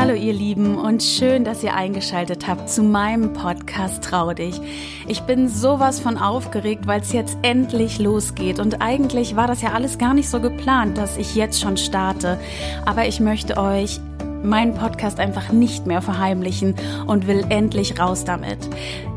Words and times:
Hallo 0.00 0.14
ihr 0.14 0.32
Lieben 0.32 0.78
und 0.78 1.02
schön, 1.02 1.42
dass 1.42 1.64
ihr 1.64 1.74
eingeschaltet 1.74 2.46
habt 2.46 2.70
zu 2.70 2.84
meinem 2.84 3.32
Podcast 3.32 4.04
Trau 4.04 4.32
dich. 4.32 4.60
Ich 5.08 5.22
bin 5.22 5.48
sowas 5.48 5.98
von 5.98 6.18
aufgeregt, 6.18 6.86
weil 6.86 7.00
es 7.00 7.12
jetzt 7.12 7.36
endlich 7.42 7.98
losgeht 7.98 8.60
und 8.60 8.80
eigentlich 8.80 9.34
war 9.34 9.48
das 9.48 9.60
ja 9.60 9.72
alles 9.72 9.98
gar 9.98 10.14
nicht 10.14 10.28
so 10.30 10.38
geplant, 10.38 10.96
dass 10.98 11.16
ich 11.16 11.34
jetzt 11.34 11.60
schon 11.60 11.76
starte, 11.76 12.38
aber 12.86 13.08
ich 13.08 13.18
möchte 13.18 13.56
euch 13.56 13.98
meinen 14.42 14.74
Podcast 14.74 15.20
einfach 15.20 15.52
nicht 15.52 15.86
mehr 15.86 16.02
verheimlichen 16.02 16.74
und 17.06 17.26
will 17.26 17.44
endlich 17.48 17.98
raus 17.98 18.24
damit. 18.24 18.58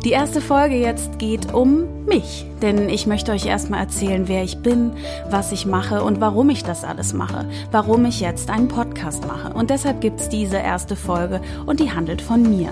Die 0.03 0.11
erste 0.11 0.41
Folge 0.41 0.75
jetzt 0.75 1.19
geht 1.19 1.53
um 1.53 2.05
mich, 2.05 2.45
denn 2.61 2.89
ich 2.89 3.05
möchte 3.05 3.31
euch 3.31 3.45
erstmal 3.45 3.81
erzählen, 3.81 4.27
wer 4.27 4.43
ich 4.43 4.57
bin, 4.57 4.93
was 5.29 5.51
ich 5.51 5.65
mache 5.65 6.03
und 6.03 6.19
warum 6.19 6.49
ich 6.49 6.63
das 6.63 6.83
alles 6.83 7.13
mache, 7.13 7.45
warum 7.71 8.05
ich 8.05 8.19
jetzt 8.19 8.49
einen 8.49 8.67
Podcast 8.67 9.27
mache. 9.27 9.53
Und 9.53 9.69
deshalb 9.69 10.01
gibt's 10.01 10.27
diese 10.27 10.57
erste 10.57 10.95
Folge 10.95 11.41
und 11.65 11.79
die 11.79 11.91
handelt 11.91 12.21
von 12.21 12.41
mir. 12.41 12.69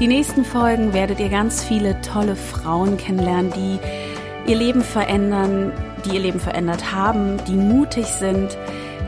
Die 0.00 0.08
nächsten 0.08 0.44
Folgen 0.44 0.92
werdet 0.92 1.20
ihr 1.20 1.28
ganz 1.28 1.62
viele 1.64 2.00
tolle 2.00 2.36
Frauen 2.36 2.96
kennenlernen, 2.96 3.52
die 3.52 4.50
ihr 4.50 4.56
Leben 4.56 4.82
verändern, 4.82 5.72
die 6.04 6.14
ihr 6.14 6.20
Leben 6.20 6.40
verändert 6.40 6.92
haben, 6.92 7.38
die 7.46 7.54
mutig 7.54 8.06
sind, 8.06 8.56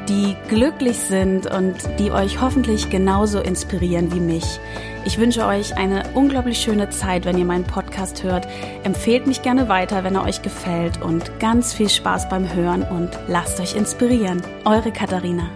die 0.08 0.36
glücklich 0.48 0.96
sind 0.96 1.46
und 1.50 1.76
die 1.98 2.10
euch 2.10 2.40
hoffentlich 2.40 2.88
genauso 2.88 3.40
inspirieren 3.40 4.12
wie 4.12 4.20
mich. 4.20 4.58
Ich 5.04 5.18
wünsche 5.18 5.44
euch 5.44 5.76
eine 5.76 6.02
unglaublich 6.14 6.58
schöne 6.58 6.88
Zeit, 6.88 7.26
wenn 7.26 7.36
ihr 7.36 7.44
meinen 7.44 7.64
Podcast 7.64 8.22
hört. 8.24 8.48
Empfehlt 8.84 9.26
mich 9.26 9.42
gerne 9.42 9.68
weiter, 9.68 10.04
wenn 10.04 10.14
er 10.14 10.24
euch 10.24 10.40
gefällt 10.40 11.02
und 11.02 11.38
ganz 11.40 11.74
viel 11.74 11.90
Spaß 11.90 12.30
beim 12.30 12.52
Hören 12.54 12.82
und 12.82 13.10
lasst 13.28 13.60
euch 13.60 13.76
inspirieren. 13.76 14.42
Eure 14.64 14.92
Katharina. 14.92 15.50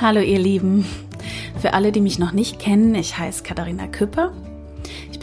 Hallo 0.00 0.20
ihr 0.20 0.38
Lieben. 0.38 0.86
Für 1.60 1.74
alle, 1.74 1.92
die 1.92 2.00
mich 2.00 2.18
noch 2.18 2.32
nicht 2.32 2.58
kennen, 2.58 2.94
ich 2.94 3.18
heiße 3.18 3.42
Katharina 3.42 3.86
Küpper 3.86 4.32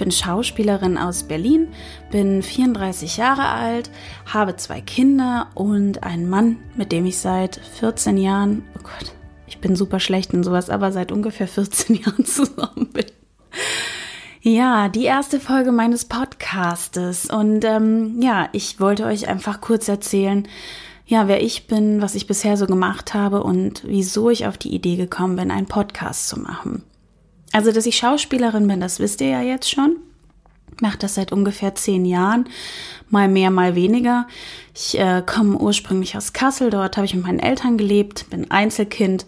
bin 0.01 0.09
Schauspielerin 0.11 0.97
aus 0.97 1.21
Berlin, 1.21 1.67
bin 2.09 2.41
34 2.41 3.17
Jahre 3.17 3.49
alt, 3.49 3.91
habe 4.25 4.55
zwei 4.55 4.81
Kinder 4.81 5.49
und 5.53 6.01
einen 6.01 6.27
Mann, 6.27 6.57
mit 6.75 6.91
dem 6.91 7.05
ich 7.05 7.19
seit 7.19 7.57
14 7.79 8.17
Jahren, 8.17 8.63
oh 8.79 8.81
Gott, 8.81 9.13
ich 9.45 9.59
bin 9.59 9.75
super 9.75 9.99
schlecht 9.99 10.33
in 10.33 10.43
sowas, 10.43 10.71
aber 10.71 10.91
seit 10.91 11.11
ungefähr 11.11 11.47
14 11.47 11.95
Jahren 12.03 12.25
zusammen 12.25 12.89
bin. 12.91 13.05
Ja, 14.41 14.89
die 14.89 15.03
erste 15.03 15.39
Folge 15.39 15.71
meines 15.71 16.05
Podcastes. 16.05 17.29
Und 17.29 17.63
ähm, 17.63 18.19
ja, 18.23 18.49
ich 18.53 18.79
wollte 18.79 19.05
euch 19.05 19.27
einfach 19.27 19.61
kurz 19.61 19.87
erzählen, 19.87 20.47
ja, 21.05 21.27
wer 21.27 21.43
ich 21.43 21.67
bin, 21.67 22.01
was 22.01 22.15
ich 22.15 22.25
bisher 22.25 22.57
so 22.57 22.65
gemacht 22.65 23.13
habe 23.13 23.43
und 23.43 23.83
wieso 23.85 24.31
ich 24.31 24.47
auf 24.47 24.57
die 24.57 24.73
Idee 24.73 24.95
gekommen 24.95 25.35
bin, 25.35 25.51
einen 25.51 25.67
Podcast 25.67 26.27
zu 26.27 26.39
machen. 26.39 26.81
Also, 27.51 27.71
dass 27.71 27.85
ich 27.85 27.97
Schauspielerin 27.97 28.67
bin, 28.67 28.79
das 28.79 28.99
wisst 28.99 29.21
ihr 29.21 29.29
ja 29.29 29.41
jetzt 29.41 29.69
schon. 29.69 29.97
Mache 30.79 30.97
das 30.97 31.15
seit 31.15 31.31
ungefähr 31.31 31.75
zehn 31.75 32.05
Jahren, 32.05 32.47
mal 33.09 33.27
mehr, 33.27 33.51
mal 33.51 33.75
weniger. 33.75 34.27
Ich 34.73 34.97
äh, 34.97 35.21
komme 35.25 35.57
ursprünglich 35.57 36.15
aus 36.15 36.33
Kassel, 36.33 36.69
dort 36.69 36.97
habe 36.97 37.05
ich 37.05 37.13
mit 37.13 37.23
meinen 37.23 37.39
Eltern 37.39 37.77
gelebt, 37.77 38.29
bin 38.29 38.49
Einzelkind, 38.49 39.25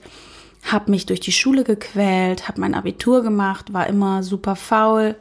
habe 0.64 0.90
mich 0.90 1.06
durch 1.06 1.20
die 1.20 1.34
Schule 1.34 1.64
gequält, 1.64 2.48
habe 2.48 2.62
mein 2.62 2.74
Abitur 2.74 3.22
gemacht, 3.22 3.74
war 3.74 3.88
immer 3.88 4.24
super 4.24 4.56
faul. 4.56 5.16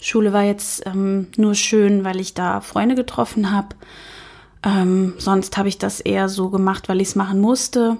Schule 0.00 0.32
war 0.32 0.42
jetzt 0.42 0.86
ähm, 0.86 1.28
nur 1.36 1.54
schön, 1.54 2.04
weil 2.04 2.20
ich 2.20 2.34
da 2.34 2.60
Freunde 2.60 2.94
getroffen 2.94 3.50
habe. 3.50 3.76
Ähm, 4.64 5.14
sonst 5.18 5.56
habe 5.56 5.68
ich 5.68 5.78
das 5.78 6.00
eher 6.00 6.28
so 6.28 6.48
gemacht, 6.48 6.88
weil 6.88 7.00
ich 7.00 7.08
es 7.08 7.16
machen 7.16 7.40
musste. 7.40 7.98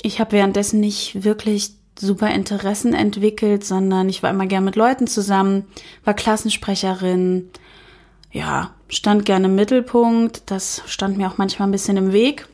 Ich 0.00 0.20
habe 0.20 0.32
währenddessen 0.32 0.80
nicht 0.80 1.24
wirklich 1.24 1.72
super 1.98 2.30
Interessen 2.30 2.94
entwickelt, 2.94 3.64
sondern 3.64 4.08
ich 4.08 4.22
war 4.22 4.30
immer 4.30 4.46
gern 4.46 4.64
mit 4.64 4.76
Leuten 4.76 5.06
zusammen, 5.06 5.64
war 6.04 6.14
Klassensprecherin, 6.14 7.50
ja, 8.30 8.70
stand 8.88 9.24
gerne 9.24 9.46
im 9.46 9.54
Mittelpunkt, 9.54 10.50
das 10.50 10.82
stand 10.86 11.16
mir 11.16 11.28
auch 11.28 11.38
manchmal 11.38 11.68
ein 11.68 11.72
bisschen 11.72 11.96
im 11.96 12.12
Weg. 12.12 12.48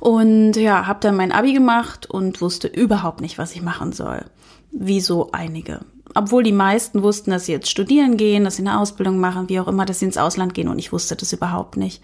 Und 0.00 0.56
ja, 0.56 0.86
habe 0.86 1.00
dann 1.00 1.16
mein 1.16 1.32
Abi 1.32 1.54
gemacht 1.54 2.04
und 2.04 2.42
wusste 2.42 2.68
überhaupt 2.68 3.22
nicht, 3.22 3.38
was 3.38 3.54
ich 3.54 3.62
machen 3.62 3.92
soll. 3.92 4.26
Wie 4.70 5.00
so 5.00 5.30
einige. 5.32 5.80
Obwohl 6.14 6.42
die 6.42 6.52
meisten 6.52 7.02
wussten, 7.02 7.30
dass 7.30 7.46
sie 7.46 7.52
jetzt 7.52 7.70
studieren 7.70 8.18
gehen, 8.18 8.44
dass 8.44 8.56
sie 8.56 8.62
eine 8.62 8.78
Ausbildung 8.78 9.18
machen, 9.18 9.48
wie 9.48 9.58
auch 9.60 9.66
immer, 9.66 9.86
dass 9.86 10.00
sie 10.00 10.04
ins 10.04 10.18
Ausland 10.18 10.52
gehen 10.52 10.68
und 10.68 10.78
ich 10.78 10.92
wusste 10.92 11.16
das 11.16 11.32
überhaupt 11.32 11.76
nicht. 11.76 12.02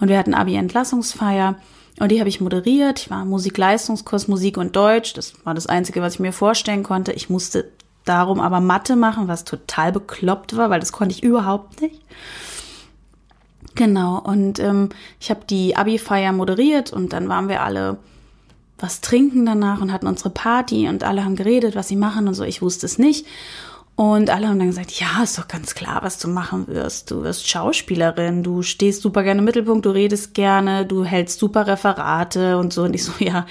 Und 0.00 0.08
wir 0.08 0.18
hatten 0.18 0.34
Abi-Entlassungsfeier 0.34 1.56
und 2.00 2.10
die 2.10 2.20
habe 2.20 2.28
ich 2.28 2.40
moderiert. 2.40 3.00
Ich 3.00 3.10
war 3.10 3.24
Musikleistungskurs 3.24 4.28
Musik 4.28 4.56
und 4.56 4.76
Deutsch. 4.76 5.14
Das 5.14 5.34
war 5.44 5.54
das 5.54 5.66
Einzige, 5.66 6.02
was 6.02 6.14
ich 6.14 6.20
mir 6.20 6.32
vorstellen 6.32 6.82
konnte. 6.82 7.12
Ich 7.12 7.28
musste 7.28 7.70
darum 8.04 8.40
aber 8.40 8.60
Mathe 8.60 8.96
machen, 8.96 9.28
was 9.28 9.44
total 9.44 9.92
bekloppt 9.92 10.56
war, 10.56 10.70
weil 10.70 10.80
das 10.80 10.92
konnte 10.92 11.14
ich 11.14 11.22
überhaupt 11.22 11.80
nicht. 11.80 12.00
Genau, 13.74 14.18
und 14.18 14.58
ähm, 14.58 14.88
ich 15.20 15.30
habe 15.30 15.40
die 15.48 15.76
Abi-Feier 15.76 16.32
moderiert 16.32 16.92
und 16.92 17.12
dann 17.12 17.28
waren 17.28 17.48
wir 17.48 17.62
alle 17.62 17.98
was 18.78 19.00
trinken 19.00 19.44
danach 19.44 19.80
und 19.80 19.92
hatten 19.92 20.06
unsere 20.06 20.30
Party 20.30 20.88
und 20.88 21.04
alle 21.04 21.24
haben 21.24 21.36
geredet, 21.36 21.74
was 21.74 21.88
sie 21.88 21.96
machen 21.96 22.28
und 22.28 22.34
so. 22.34 22.44
Ich 22.44 22.62
wusste 22.62 22.86
es 22.86 22.98
nicht. 22.98 23.26
Und 23.98 24.30
alle 24.30 24.46
haben 24.46 24.60
dann 24.60 24.68
gesagt, 24.68 24.92
ja, 24.92 25.24
ist 25.24 25.38
doch 25.38 25.48
ganz 25.48 25.74
klar, 25.74 26.04
was 26.04 26.20
du 26.20 26.28
machen 26.28 26.68
wirst. 26.68 27.10
Du 27.10 27.24
wirst 27.24 27.48
Schauspielerin, 27.48 28.44
du 28.44 28.62
stehst 28.62 29.02
super 29.02 29.24
gerne 29.24 29.40
im 29.40 29.44
Mittelpunkt, 29.44 29.84
du 29.84 29.90
redest 29.90 30.34
gerne, 30.34 30.86
du 30.86 31.04
hältst 31.04 31.40
super 31.40 31.66
Referate 31.66 32.58
und 32.58 32.72
so. 32.72 32.84
Und 32.84 32.94
ich 32.94 33.02
so, 33.02 33.10
ja, 33.18 33.44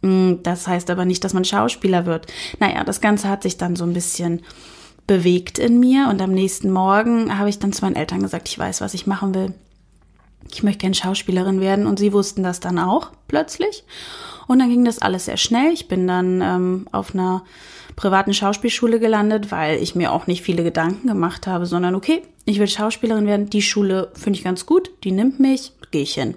mm, 0.00 0.42
das 0.42 0.66
heißt 0.66 0.90
aber 0.90 1.04
nicht, 1.04 1.22
dass 1.22 1.34
man 1.34 1.44
Schauspieler 1.44 2.04
wird. 2.04 2.26
Naja, 2.58 2.82
das 2.82 3.00
Ganze 3.00 3.28
hat 3.28 3.44
sich 3.44 3.58
dann 3.58 3.76
so 3.76 3.84
ein 3.84 3.92
bisschen 3.92 4.42
bewegt 5.06 5.60
in 5.60 5.78
mir 5.78 6.08
und 6.10 6.20
am 6.20 6.32
nächsten 6.32 6.72
Morgen 6.72 7.38
habe 7.38 7.48
ich 7.48 7.60
dann 7.60 7.72
zu 7.72 7.84
meinen 7.84 7.94
Eltern 7.94 8.22
gesagt, 8.22 8.48
ich 8.48 8.58
weiß, 8.58 8.80
was 8.80 8.94
ich 8.94 9.06
machen 9.06 9.36
will. 9.36 9.54
Ich 10.50 10.64
möchte 10.64 10.80
gerne 10.80 10.96
Schauspielerin 10.96 11.60
werden 11.60 11.86
und 11.86 12.00
sie 12.00 12.12
wussten 12.12 12.42
das 12.42 12.58
dann 12.58 12.80
auch 12.80 13.12
plötzlich. 13.28 13.84
Und 14.48 14.58
dann 14.58 14.68
ging 14.68 14.84
das 14.84 14.98
alles 14.98 15.26
sehr 15.26 15.36
schnell. 15.36 15.72
Ich 15.72 15.86
bin 15.86 16.08
dann 16.08 16.40
ähm, 16.40 16.88
auf 16.90 17.14
einer 17.14 17.44
privaten 17.96 18.34
Schauspielschule 18.34 18.98
gelandet, 18.98 19.50
weil 19.50 19.82
ich 19.82 19.94
mir 19.94 20.12
auch 20.12 20.26
nicht 20.26 20.42
viele 20.42 20.64
Gedanken 20.64 21.08
gemacht 21.08 21.46
habe, 21.46 21.66
sondern 21.66 21.94
okay, 21.94 22.22
ich 22.44 22.58
will 22.58 22.68
Schauspielerin 22.68 23.26
werden, 23.26 23.50
die 23.50 23.62
Schule 23.62 24.10
finde 24.14 24.38
ich 24.38 24.44
ganz 24.44 24.66
gut, 24.66 24.90
die 25.04 25.12
nimmt 25.12 25.40
mich, 25.40 25.72
gehe 25.90 26.02
ich 26.02 26.14
hin. 26.14 26.34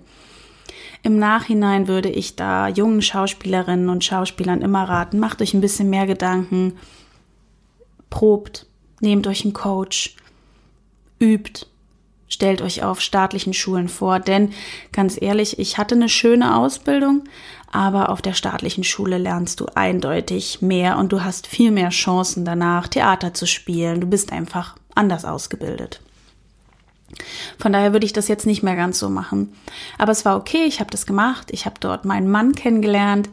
Im 1.03 1.19
Nachhinein 1.19 1.87
würde 1.87 2.09
ich 2.09 2.35
da 2.35 2.67
jungen 2.67 3.01
Schauspielerinnen 3.01 3.89
und 3.89 4.03
Schauspielern 4.03 4.61
immer 4.61 4.83
raten, 4.83 5.19
macht 5.19 5.41
euch 5.41 5.53
ein 5.53 5.61
bisschen 5.61 5.89
mehr 5.89 6.07
Gedanken, 6.07 6.73
probt, 8.09 8.65
nehmt 9.01 9.27
euch 9.27 9.43
einen 9.43 9.53
Coach, 9.53 10.15
übt, 11.19 11.67
stellt 12.27 12.61
euch 12.61 12.83
auf 12.83 13.01
staatlichen 13.01 13.53
Schulen 13.53 13.87
vor, 13.87 14.19
denn 14.19 14.51
ganz 14.91 15.21
ehrlich, 15.21 15.59
ich 15.59 15.77
hatte 15.77 15.95
eine 15.95 16.09
schöne 16.09 16.55
Ausbildung, 16.57 17.23
aber 17.71 18.09
auf 18.09 18.21
der 18.21 18.33
staatlichen 18.33 18.83
Schule 18.83 19.17
lernst 19.17 19.59
du 19.59 19.67
eindeutig 19.75 20.61
mehr 20.61 20.97
und 20.97 21.11
du 21.11 21.23
hast 21.23 21.47
viel 21.47 21.71
mehr 21.71 21.89
Chancen 21.89 22.45
danach, 22.45 22.87
Theater 22.87 23.33
zu 23.33 23.45
spielen. 23.45 24.01
Du 24.01 24.07
bist 24.07 24.31
einfach 24.31 24.75
anders 24.95 25.25
ausgebildet. 25.25 25.99
Von 27.59 27.71
daher 27.71 27.93
würde 27.93 28.05
ich 28.05 28.13
das 28.13 28.27
jetzt 28.27 28.45
nicht 28.45 28.63
mehr 28.63 28.75
ganz 28.75 28.99
so 28.99 29.09
machen. 29.09 29.53
Aber 29.97 30.11
es 30.11 30.25
war 30.25 30.37
okay, 30.37 30.65
ich 30.65 30.79
habe 30.79 30.89
das 30.89 31.05
gemacht. 31.05 31.49
Ich 31.51 31.65
habe 31.65 31.75
dort 31.79 32.03
meinen 32.03 32.29
Mann 32.29 32.53
kennengelernt, 32.53 33.29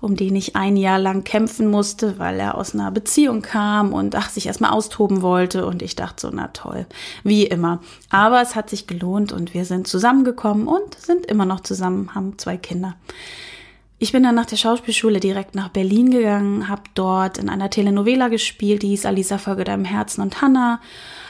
um 0.00 0.16
den 0.16 0.36
ich 0.36 0.54
ein 0.54 0.76
Jahr 0.76 0.98
lang 0.98 1.24
kämpfen 1.24 1.68
musste, 1.68 2.18
weil 2.18 2.38
er 2.38 2.54
aus 2.56 2.74
einer 2.74 2.90
Beziehung 2.90 3.42
kam 3.42 3.92
und 3.92 4.14
ach, 4.14 4.30
sich 4.30 4.46
erstmal 4.46 4.70
austoben 4.70 5.22
wollte. 5.22 5.66
Und 5.66 5.82
ich 5.82 5.96
dachte 5.96 6.20
so, 6.22 6.30
na 6.32 6.48
toll, 6.48 6.86
wie 7.24 7.44
immer. 7.44 7.80
Aber 8.10 8.40
es 8.40 8.54
hat 8.54 8.70
sich 8.70 8.86
gelohnt 8.86 9.32
und 9.32 9.54
wir 9.54 9.64
sind 9.64 9.88
zusammengekommen 9.88 10.68
und 10.68 10.94
sind 10.94 11.26
immer 11.26 11.44
noch 11.44 11.60
zusammen, 11.60 12.14
haben 12.14 12.38
zwei 12.38 12.56
Kinder. 12.56 12.94
Ich 13.98 14.12
bin 14.12 14.22
dann 14.22 14.34
nach 14.34 14.46
der 14.46 14.56
Schauspielschule 14.56 15.20
direkt 15.20 15.54
nach 15.54 15.70
Berlin 15.70 16.10
gegangen, 16.10 16.68
habe 16.68 16.82
dort 16.94 17.38
in 17.38 17.48
einer 17.48 17.70
Telenovela 17.70 18.28
gespielt, 18.28 18.82
die 18.82 18.88
hieß 18.88 19.06
Alisa 19.06 19.38
Folge 19.38 19.64
deinem 19.64 19.86
Herzen 19.86 20.20
und 20.20 20.42
Hannah, 20.42 20.80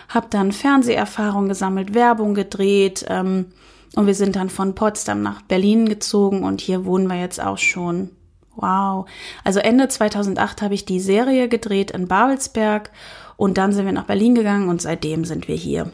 habe 0.09 0.27
dann 0.31 0.51
Fernseherfahrung 0.51 1.49
gesammelt, 1.49 1.95
Werbung 1.95 2.35
gedreht 2.35 3.07
ähm, 3.09 3.47
und 3.95 4.09
wir 4.09 4.15
sind 4.17 4.35
dann 4.35 4.51
von 4.51 4.75
Potsdam 4.75 5.23
nach 5.23 5.43
Berlin 5.43 5.89
gezogen 5.89 6.43
und 6.43 6.61
hier 6.61 6.85
wohnen 6.85 7.07
wir 7.07 7.21
jetzt 7.21 7.41
auch 7.41 7.59
schon. 7.59 8.11
Wow. 8.57 9.07
Also 9.45 9.61
Ende 9.61 9.87
2008 9.87 10.63
habe 10.63 10.75
ich 10.75 10.85
die 10.85 11.01
Serie 11.01 11.49
gedreht 11.49 11.93
in 11.93 12.09
Babelsberg 12.09 12.91
und 13.37 13.59
dann 13.59 13.73
sind 13.73 13.85
wir 13.85 13.93
nach 13.93 14.07
Berlin 14.07 14.35
gegangen 14.35 14.69
und 14.69 14.83
seitdem 14.83 15.25
sind 15.25 15.47
wir 15.47 15.57
hier. 15.57 15.93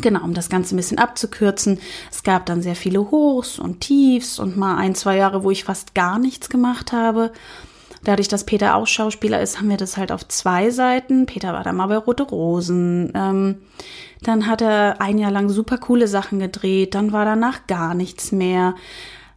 Genau, 0.00 0.24
um 0.24 0.34
das 0.34 0.48
Ganze 0.48 0.74
ein 0.74 0.76
bisschen 0.76 0.98
abzukürzen. 0.98 1.78
Es 2.10 2.22
gab 2.22 2.46
dann 2.46 2.62
sehr 2.62 2.74
viele 2.74 3.10
Hochs 3.10 3.58
und 3.58 3.80
Tiefs 3.80 4.38
und 4.38 4.56
mal 4.56 4.76
ein, 4.76 4.94
zwei 4.94 5.16
Jahre, 5.16 5.44
wo 5.44 5.50
ich 5.50 5.64
fast 5.64 5.94
gar 5.94 6.18
nichts 6.18 6.48
gemacht 6.48 6.92
habe, 6.92 7.32
Dadurch, 8.04 8.28
dass 8.28 8.44
Peter 8.44 8.76
auch 8.76 8.86
Schauspieler 8.86 9.40
ist, 9.40 9.58
haben 9.58 9.70
wir 9.70 9.78
das 9.78 9.96
halt 9.96 10.12
auf 10.12 10.28
zwei 10.28 10.70
Seiten. 10.70 11.24
Peter 11.24 11.54
war 11.54 11.64
da 11.64 11.72
mal 11.72 11.86
bei 11.86 11.96
Rote 11.96 12.22
Rosen. 12.22 13.10
Ähm, 13.14 13.56
dann 14.22 14.46
hat 14.46 14.60
er 14.60 15.00
ein 15.00 15.18
Jahr 15.18 15.30
lang 15.30 15.48
super 15.48 15.78
coole 15.78 16.06
Sachen 16.06 16.38
gedreht. 16.38 16.94
Dann 16.94 17.12
war 17.12 17.24
danach 17.24 17.66
gar 17.66 17.94
nichts 17.94 18.30
mehr. 18.30 18.74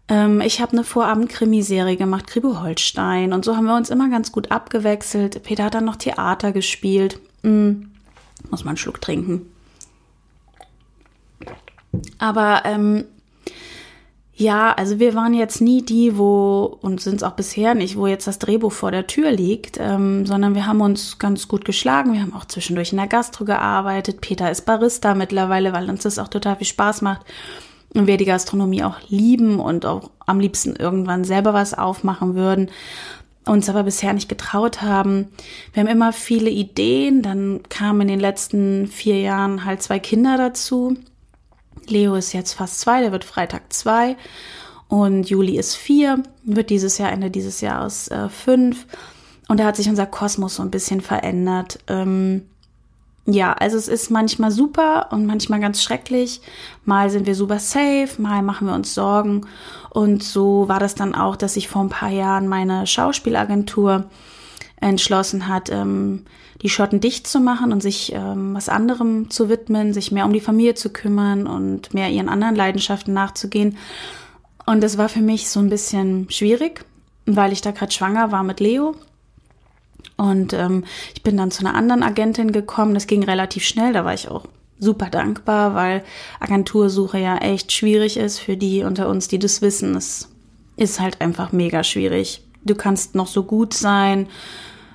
Ähm, 0.10 0.42
ich 0.42 0.62
habe 0.62 0.74
eine 0.74 0.84
Vorabend-Krimiserie 0.84 1.96
gemacht, 1.96 2.28
Kribo 2.28 2.62
Holstein. 2.62 3.32
Und 3.32 3.46
so 3.46 3.56
haben 3.56 3.66
wir 3.66 3.76
uns 3.76 3.90
immer 3.90 4.10
ganz 4.10 4.34
gut 4.34 4.52
abgewechselt. 4.52 5.42
Peter 5.44 5.64
hat 5.64 5.74
dann 5.74 5.86
noch 5.86 5.96
Theater 5.96 6.52
gespielt. 6.52 7.22
Mm, 7.44 7.84
muss 8.50 8.66
man 8.66 8.72
einen 8.72 8.78
Schluck 8.78 9.00
trinken. 9.00 9.50
Aber 12.20 12.64
ähm, 12.66 13.06
ja, 14.40 14.72
also 14.72 15.00
wir 15.00 15.16
waren 15.16 15.34
jetzt 15.34 15.62
nie 15.62 15.82
die, 15.82 16.16
wo, 16.16 16.78
und 16.82 17.02
sind 17.02 17.16
es 17.16 17.24
auch 17.24 17.32
bisher 17.32 17.74
nicht, 17.74 17.98
wo 17.98 18.06
jetzt 18.06 18.28
das 18.28 18.38
Drehbuch 18.38 18.72
vor 18.72 18.92
der 18.92 19.08
Tür 19.08 19.32
liegt, 19.32 19.80
ähm, 19.80 20.28
sondern 20.28 20.54
wir 20.54 20.68
haben 20.68 20.82
uns 20.82 21.18
ganz 21.18 21.48
gut 21.48 21.66
geschlagen. 21.66 22.14
Wir 22.14 22.22
haben 22.22 22.36
auch 22.36 22.46
zwischendurch 22.46 22.92
in 22.92 23.00
der 23.00 23.08
Gastro 23.08 23.46
gearbeitet. 23.46 24.22
Peter 24.22 24.52
ist 24.52 24.66
Barista 24.66 25.16
mittlerweile, 25.16 25.74
weil 25.74 25.90
uns 25.90 26.04
das 26.04 26.20
auch 26.20 26.28
total 26.28 26.58
viel 26.58 26.68
Spaß 26.68 27.02
macht. 27.02 27.22
Und 27.96 28.06
wir 28.06 28.18
die 28.18 28.26
Gastronomie 28.26 28.84
auch 28.84 28.98
lieben 29.08 29.60
und 29.60 29.88
auch 29.88 30.12
am 30.28 30.40
liebsten 30.40 30.76
irgendwann 30.76 31.24
selber 31.24 31.54
was 31.54 31.74
aufmachen 31.74 32.36
würden 32.36 32.70
uns 33.48 33.70
aber 33.70 33.84
bisher 33.84 34.14
nicht 34.14 34.30
getraut 34.30 34.82
haben. 34.82 35.30
Wir 35.74 35.82
haben 35.82 35.90
immer 35.90 36.14
viele 36.14 36.50
Ideen, 36.50 37.22
dann 37.22 37.62
kamen 37.70 38.02
in 38.02 38.08
den 38.10 38.20
letzten 38.20 38.88
vier 38.88 39.22
Jahren 39.22 39.66
halt 39.66 39.82
zwei 39.82 40.00
Kinder 40.00 40.38
dazu. 40.38 40.98
Leo 41.90 42.16
ist 42.16 42.34
jetzt 42.34 42.54
fast 42.54 42.80
zwei, 42.80 43.02
der 43.02 43.12
wird 43.12 43.24
Freitag 43.24 43.74
zwei. 43.74 44.18
Und 44.88 45.30
Juli 45.30 45.58
ist 45.58 45.76
vier, 45.76 46.24
wird 46.44 46.70
dieses 46.70 46.98
Jahr, 46.98 47.12
Ende 47.12 47.30
dieses 47.30 47.62
Jahres 47.62 48.08
äh, 48.08 48.30
fünf. 48.30 48.86
Und 49.48 49.60
da 49.60 49.66
hat 49.66 49.76
sich 49.76 49.90
unser 49.90 50.06
Kosmos 50.06 50.56
so 50.56 50.64
ein 50.64 50.72
bisschen 50.72 51.02
verändert. 51.02 51.80
Ähm, 51.88 52.44
ja, 53.26 53.52
also 53.52 53.78
es 53.78 53.90
ist 53.90 54.10
manchmal 54.10 54.52
super 54.52 55.10
und 55.12 55.26
manchmal 55.26 55.60
ganz 55.60 55.84
schrecklich. 55.84 56.42
Mal 56.86 57.10
sind 57.10 57.28
wir 57.28 57.36
super 57.36 57.60
safe, 57.60 58.10
mal 58.18 58.42
machen 58.42 58.68
wir 58.68 58.74
uns 58.74 58.94
Sorgen. 58.94 59.46
Und 59.90 60.24
so 60.24 60.70
war 60.70 60.80
das 60.80 60.96
dann 60.96 61.14
auch, 61.14 61.36
dass 61.36 61.56
sich 61.56 61.68
vor 61.68 61.82
ein 61.82 61.90
paar 61.90 62.10
Jahren 62.10 62.48
meine 62.48 62.88
Schauspielagentur 62.88 64.06
entschlossen 64.80 65.48
hat, 65.48 65.70
ähm, 65.70 66.26
die 66.62 66.70
Schotten 66.70 67.00
dicht 67.00 67.28
zu 67.28 67.40
machen 67.40 67.72
und 67.72 67.82
sich 67.82 68.14
ähm, 68.14 68.54
was 68.56 68.70
anderem 68.70 69.30
zu 69.30 69.50
widmen, 69.50 69.94
sich 69.94 70.12
mehr 70.12 70.26
um 70.26 70.34
die 70.34 70.40
Familie 70.40 70.76
zu 70.76 70.90
kümmern 70.90 71.48
und 71.48 71.94
mehr 71.94 72.10
ihren 72.10 72.30
anderen 72.30 72.56
Leidenschaften 72.56 73.14
nachzugehen. 73.14 73.78
Und 74.66 74.82
das 74.82 74.98
war 74.98 75.10
für 75.10 75.22
mich 75.22 75.50
so 75.50 75.60
ein 75.60 75.70
bisschen 75.70 76.30
schwierig, 76.30 76.84
weil 77.26 77.54
ich 77.54 77.62
da 77.62 77.72
gerade 77.72 77.92
schwanger 77.92 78.32
war 78.32 78.44
mit 78.44 78.60
Leo. 78.60 78.96
Und 80.18 80.54
ähm, 80.54 80.84
ich 81.16 81.24
bin 81.24 81.38
dann 81.38 81.52
zu 81.52 81.66
einer 81.66 81.76
anderen 81.76 82.04
Agentin 82.04 82.52
gekommen. 82.52 82.94
Das 82.94 83.08
ging 83.08 83.24
relativ 83.24 83.64
schnell. 83.64 83.94
Da 83.94 84.04
war 84.04 84.14
ich 84.14 84.28
auch 84.28 84.46
super 84.80 85.10
dankbar, 85.10 85.76
weil 85.76 86.04
Agentursuche 86.40 87.20
ja 87.20 87.38
echt 87.38 87.72
schwierig 87.72 88.18
ist 88.18 88.40
für 88.40 88.58
die 88.58 88.84
unter 88.84 89.10
uns, 89.10 89.28
die 89.28 89.40
das 89.40 89.62
wissen. 89.62 89.96
Es 89.96 90.30
ist 90.76 91.00
halt 91.00 91.22
einfach 91.22 91.52
mega 91.52 91.84
schwierig. 91.84 92.44
Du 92.68 92.76
kannst 92.76 93.16
noch 93.16 93.28
so 93.28 93.44
gut 93.44 93.74
sein, 93.74 94.28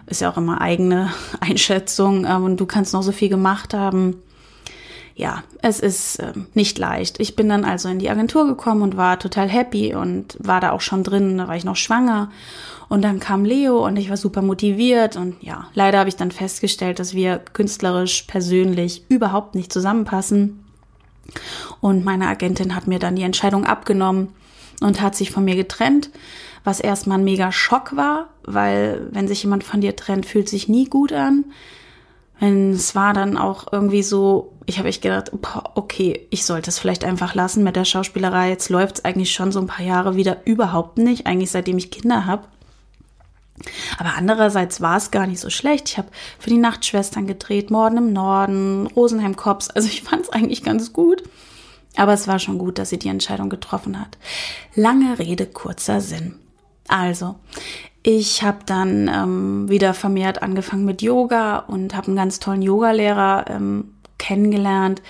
ist 0.06 0.20
ja 0.20 0.30
auch 0.30 0.36
immer 0.36 0.60
eigene 0.60 1.10
Einschätzung. 1.40 2.24
Ähm, 2.24 2.44
und 2.44 2.56
du 2.58 2.66
kannst 2.66 2.92
noch 2.92 3.02
so 3.02 3.12
viel 3.12 3.28
gemacht 3.28 3.74
haben. 3.74 4.22
Ja, 5.14 5.42
es 5.60 5.80
ist 5.80 6.20
äh, 6.20 6.32
nicht 6.54 6.78
leicht. 6.78 7.20
Ich 7.20 7.36
bin 7.36 7.48
dann 7.48 7.64
also 7.64 7.88
in 7.88 7.98
die 7.98 8.08
Agentur 8.08 8.46
gekommen 8.46 8.82
und 8.82 8.96
war 8.96 9.18
total 9.18 9.48
happy 9.48 9.94
und 9.94 10.36
war 10.38 10.60
da 10.60 10.70
auch 10.70 10.80
schon 10.80 11.02
drin. 11.04 11.38
Da 11.38 11.48
war 11.48 11.56
ich 11.56 11.64
noch 11.64 11.76
schwanger. 11.76 12.30
Und 12.88 13.02
dann 13.02 13.20
kam 13.20 13.44
Leo 13.44 13.84
und 13.86 13.96
ich 13.96 14.10
war 14.10 14.16
super 14.16 14.42
motiviert. 14.42 15.16
Und 15.16 15.42
ja, 15.42 15.68
leider 15.74 15.98
habe 15.98 16.08
ich 16.08 16.16
dann 16.16 16.30
festgestellt, 16.30 16.98
dass 16.98 17.14
wir 17.14 17.38
künstlerisch, 17.38 18.22
persönlich 18.22 19.04
überhaupt 19.08 19.54
nicht 19.54 19.72
zusammenpassen. 19.72 20.64
Und 21.80 22.04
meine 22.04 22.26
Agentin 22.26 22.74
hat 22.74 22.86
mir 22.86 22.98
dann 22.98 23.16
die 23.16 23.22
Entscheidung 23.22 23.64
abgenommen 23.64 24.28
und 24.80 25.00
hat 25.00 25.14
sich 25.14 25.30
von 25.30 25.44
mir 25.44 25.56
getrennt 25.56 26.10
was 26.64 26.80
erstmal 26.80 27.18
ein 27.18 27.24
mega 27.24 27.52
Schock 27.52 27.96
war, 27.96 28.28
weil 28.44 29.08
wenn 29.10 29.28
sich 29.28 29.42
jemand 29.42 29.64
von 29.64 29.80
dir 29.80 29.96
trennt, 29.96 30.26
fühlt 30.26 30.48
sich 30.48 30.68
nie 30.68 30.84
gut 30.84 31.12
an. 31.12 31.46
Und 32.40 32.72
es 32.72 32.94
war 32.94 33.14
dann 33.14 33.36
auch 33.38 33.72
irgendwie 33.72 34.02
so, 34.02 34.52
ich 34.66 34.78
habe 34.78 34.88
echt 34.88 35.02
gedacht, 35.02 35.30
okay, 35.74 36.26
ich 36.30 36.44
sollte 36.44 36.70
es 36.70 36.78
vielleicht 36.78 37.04
einfach 37.04 37.34
lassen 37.34 37.62
mit 37.62 37.76
der 37.76 37.84
Schauspielerei. 37.84 38.48
Jetzt 38.50 38.68
läuft 38.68 38.98
es 38.98 39.04
eigentlich 39.04 39.32
schon 39.32 39.52
so 39.52 39.60
ein 39.60 39.68
paar 39.68 39.84
Jahre 39.84 40.16
wieder 40.16 40.38
überhaupt 40.44 40.98
nicht, 40.98 41.26
eigentlich 41.26 41.52
seitdem 41.52 41.78
ich 41.78 41.92
Kinder 41.92 42.26
habe. 42.26 42.48
Aber 43.98 44.14
andererseits 44.16 44.80
war 44.80 44.96
es 44.96 45.10
gar 45.10 45.26
nicht 45.26 45.40
so 45.40 45.50
schlecht. 45.50 45.88
Ich 45.90 45.98
habe 45.98 46.08
für 46.38 46.50
die 46.50 46.58
Nachtschwestern 46.58 47.26
gedreht, 47.26 47.70
Morden 47.70 47.98
im 47.98 48.12
Norden, 48.12 48.88
Rosenheim 48.88 49.36
Cops. 49.36 49.70
Also 49.70 49.88
ich 49.88 50.02
fand 50.02 50.22
es 50.22 50.30
eigentlich 50.30 50.64
ganz 50.64 50.92
gut. 50.92 51.22
Aber 51.96 52.12
es 52.12 52.26
war 52.26 52.38
schon 52.38 52.58
gut, 52.58 52.78
dass 52.78 52.90
sie 52.90 52.98
die 52.98 53.08
Entscheidung 53.08 53.50
getroffen 53.50 54.00
hat. 54.00 54.16
Lange 54.74 55.18
Rede, 55.18 55.46
kurzer 55.46 56.00
Sinn. 56.00 56.36
Also, 56.88 57.36
ich 58.02 58.42
habe 58.42 58.58
dann 58.66 59.08
ähm, 59.08 59.68
wieder 59.68 59.94
vermehrt 59.94 60.42
angefangen 60.42 60.84
mit 60.84 61.02
Yoga 61.02 61.58
und 61.58 61.94
habe 61.94 62.08
einen 62.08 62.16
ganz 62.16 62.40
tollen 62.40 62.62
Yogalehrer 62.62 63.46
ähm, 63.48 63.94
kennengelernt. 64.18 65.02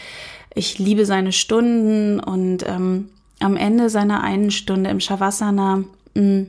Ich 0.55 0.79
liebe 0.79 1.07
seine 1.07 1.33
Stunden 1.33 2.21
und 2.21 2.67
ähm, 2.69 3.09
am 3.41 3.57
Ende 3.57 3.89
seiner 3.89 4.23
einen 4.23 4.51
Stunde 4.51 4.91
im 4.91 5.01
Shavasana, 5.01 5.85
mh, 6.15 6.23
mm, 6.23 6.47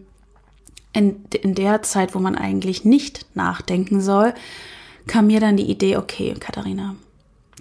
in, 0.95 1.25
in 1.41 1.55
der 1.55 1.81
Zeit, 1.81 2.13
wo 2.13 2.19
man 2.19 2.37
eigentlich 2.37 2.85
nicht 2.85 3.25
nachdenken 3.33 3.99
soll, 3.99 4.33
kam 5.07 5.27
mir 5.27 5.39
dann 5.39 5.57
die 5.57 5.69
Idee, 5.69 5.97
okay, 5.97 6.35
Katharina, 6.39 6.95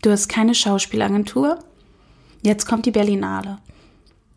du 0.02 0.10
hast 0.10 0.28
keine 0.28 0.54
Schauspielagentur, 0.54 1.58
jetzt 2.42 2.66
kommt 2.66 2.84
die 2.84 2.90
Berlinale. 2.90 3.58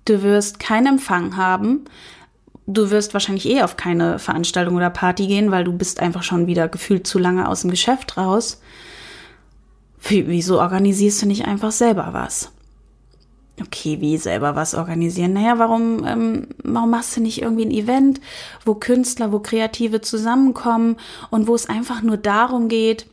Du 0.06 0.24
wirst 0.24 0.60
keinen 0.60 0.88
Empfang 0.88 1.36
haben, 1.36 1.86
du 2.68 2.90
wirst 2.90 3.14
wahrscheinlich 3.14 3.48
eh 3.48 3.62
auf 3.62 3.78
keine 3.78 4.20
Veranstaltung 4.20 4.76
oder 4.76 4.90
Party 4.90 5.28
gehen, 5.28 5.52
weil 5.52 5.64
du 5.64 5.74
bist 5.74 6.00
einfach 6.00 6.24
schon 6.24 6.48
wieder 6.48 6.68
gefühlt 6.68 7.08
zu 7.08 7.20
lange 7.20 7.48
aus 7.48 7.62
dem 7.62 7.72
Geschäft 7.72 8.18
raus. 8.18 8.62
Wieso 10.08 10.60
organisierst 10.60 11.24
du 11.24 11.26
nicht 11.26 11.46
einfach 11.46 11.72
selber 11.72 12.10
was? 12.12 12.52
Okay, 13.62 14.02
wie 14.02 14.18
selber 14.18 14.56
was 14.56 14.76
organisieren? 14.76 15.34
Naja, 15.34 15.58
warum, 15.58 16.06
ähm, 16.06 16.48
warum 16.64 16.90
machst 16.90 17.16
du 17.16 17.22
nicht 17.22 17.42
irgendwie 17.42 17.66
ein 17.66 17.72
Event, 17.72 18.20
wo 18.66 18.76
Künstler, 18.76 19.32
wo 19.32 19.40
Kreative 19.40 20.02
zusammenkommen 20.02 20.98
und 21.32 21.48
wo 21.48 21.56
es 21.56 21.70
einfach 21.70 22.02
nur 22.02 22.18
darum 22.18 22.68
geht, 22.68 23.08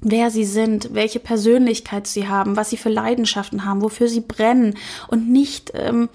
wer 0.00 0.30
sie 0.30 0.44
sind, 0.44 0.94
welche 0.94 1.20
Persönlichkeit 1.20 2.08
sie 2.08 2.26
haben, 2.26 2.56
was 2.56 2.70
sie 2.70 2.76
für 2.76 2.88
Leidenschaften 2.88 3.64
haben, 3.64 3.82
wofür 3.82 4.08
sie 4.08 4.20
brennen 4.20 4.74
und 5.06 5.30
nicht 5.30 5.70
ähm, 5.74 6.08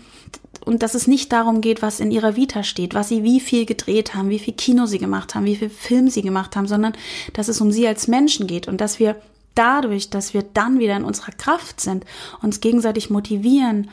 und 0.67 0.83
dass 0.83 0.95
es 0.95 1.07
nicht 1.07 1.31
darum 1.31 1.61
geht, 1.61 1.81
was 1.81 2.01
in 2.01 2.11
ihrer 2.11 2.35
Vita 2.35 2.61
steht, 2.61 2.93
was 2.93 3.07
sie 3.07 3.23
wie 3.23 3.39
viel 3.39 3.65
gedreht 3.65 4.13
haben, 4.13 4.29
wie 4.29 4.39
viel 4.39 4.53
Kino 4.53 4.85
sie 4.85 4.97
gemacht 4.97 5.33
haben, 5.33 5.45
wie 5.45 5.55
viel 5.55 5.69
Film 5.69 6.09
sie 6.09 6.21
gemacht 6.21 6.55
haben, 6.55 6.67
sondern 6.67 6.93
dass 7.33 7.47
es 7.47 7.61
um 7.61 7.71
sie 7.71 7.87
als 7.87 8.07
Menschen 8.07 8.47
geht 8.47 8.67
und 8.67 8.81
dass 8.81 8.99
wir 8.99 9.15
dadurch, 9.55 10.09
dass 10.09 10.33
wir 10.33 10.43
dann 10.43 10.79
wieder 10.79 10.95
in 10.97 11.05
unserer 11.05 11.31
Kraft 11.31 11.79
sind, 11.79 12.05
uns 12.41 12.59
gegenseitig 12.59 13.09
motivieren 13.09 13.89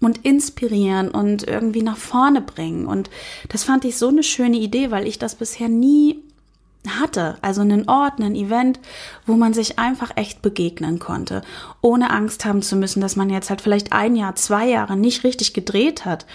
und 0.00 0.18
inspirieren 0.18 1.10
und 1.10 1.48
irgendwie 1.48 1.82
nach 1.82 1.96
vorne 1.96 2.40
bringen. 2.40 2.86
Und 2.86 3.10
das 3.48 3.64
fand 3.64 3.84
ich 3.84 3.96
so 3.96 4.08
eine 4.08 4.22
schöne 4.22 4.58
Idee, 4.58 4.90
weil 4.90 5.06
ich 5.06 5.18
das 5.18 5.34
bisher 5.34 5.68
nie 5.68 6.22
hatte. 6.88 7.36
Also 7.42 7.60
einen 7.60 7.88
Ort, 7.88 8.20
ein 8.20 8.34
Event, 8.34 8.80
wo 9.26 9.34
man 9.34 9.54
sich 9.54 9.78
einfach 9.78 10.12
echt 10.16 10.42
begegnen 10.42 10.98
konnte, 10.98 11.42
ohne 11.80 12.10
Angst 12.10 12.44
haben 12.44 12.62
zu 12.62 12.76
müssen, 12.76 13.00
dass 13.00 13.16
man 13.16 13.30
jetzt 13.30 13.50
halt 13.50 13.60
vielleicht 13.60 13.92
ein 13.92 14.16
Jahr, 14.16 14.34
zwei 14.34 14.66
Jahre 14.68 14.96
nicht 14.96 15.24
richtig 15.24 15.54
gedreht 15.54 16.04
hat 16.04 16.26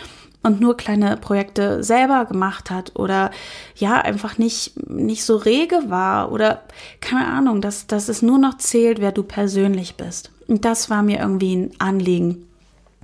und 0.44 0.60
nur 0.60 0.78
kleine 0.78 1.18
Projekte 1.18 1.84
selber 1.84 2.26
gemacht 2.26 2.70
hat 2.70 2.92
oder 2.96 3.32
ja, 3.76 4.02
einfach 4.02 4.38
nicht, 4.38 4.90
nicht 4.90 5.24
so 5.24 5.38
rege 5.38 5.84
war 5.88 6.32
oder 6.32 6.64
keine 7.02 7.28
Ahnung, 7.28 7.62
dass, 7.62 7.88
dass 7.88 8.10
es 8.10 8.22
nur 8.22 8.38
noch 8.38 8.58
zählt, 8.58 9.00
wer 9.00 9.14
du 9.14 9.24
persönlich 9.24 9.96
bist. 9.96 10.32
Und 10.48 10.66
das 10.66 10.90
war 10.90 11.02
mir 11.02 11.20
irgendwie 11.20 11.56
ein 11.56 11.72
Anliegen. 11.80 12.46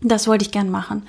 Das 0.01 0.27
wollte 0.27 0.45
ich 0.45 0.51
gern 0.51 0.69
machen. 0.69 1.03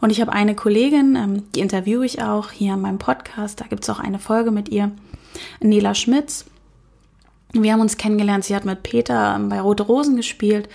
Und 0.00 0.10
ich 0.10 0.20
habe 0.20 0.32
eine 0.32 0.54
Kollegin, 0.54 1.16
ähm, 1.16 1.42
die 1.54 1.60
interviewe 1.60 2.06
ich 2.06 2.22
auch 2.22 2.50
hier 2.50 2.74
in 2.74 2.80
meinem 2.80 2.98
Podcast, 2.98 3.60
da 3.60 3.66
gibt 3.66 3.82
es 3.82 3.90
auch 3.90 4.00
eine 4.00 4.18
Folge 4.18 4.50
mit 4.50 4.68
ihr. 4.68 4.90
Nela 5.60 5.94
Schmitz. 5.94 6.46
Wir 7.52 7.72
haben 7.72 7.80
uns 7.80 7.96
kennengelernt. 7.96 8.44
Sie 8.44 8.54
hat 8.54 8.64
mit 8.64 8.82
Peter 8.82 9.38
bei 9.48 9.60
Rote 9.60 9.82
Rosen 9.82 10.16
gespielt 10.16 10.68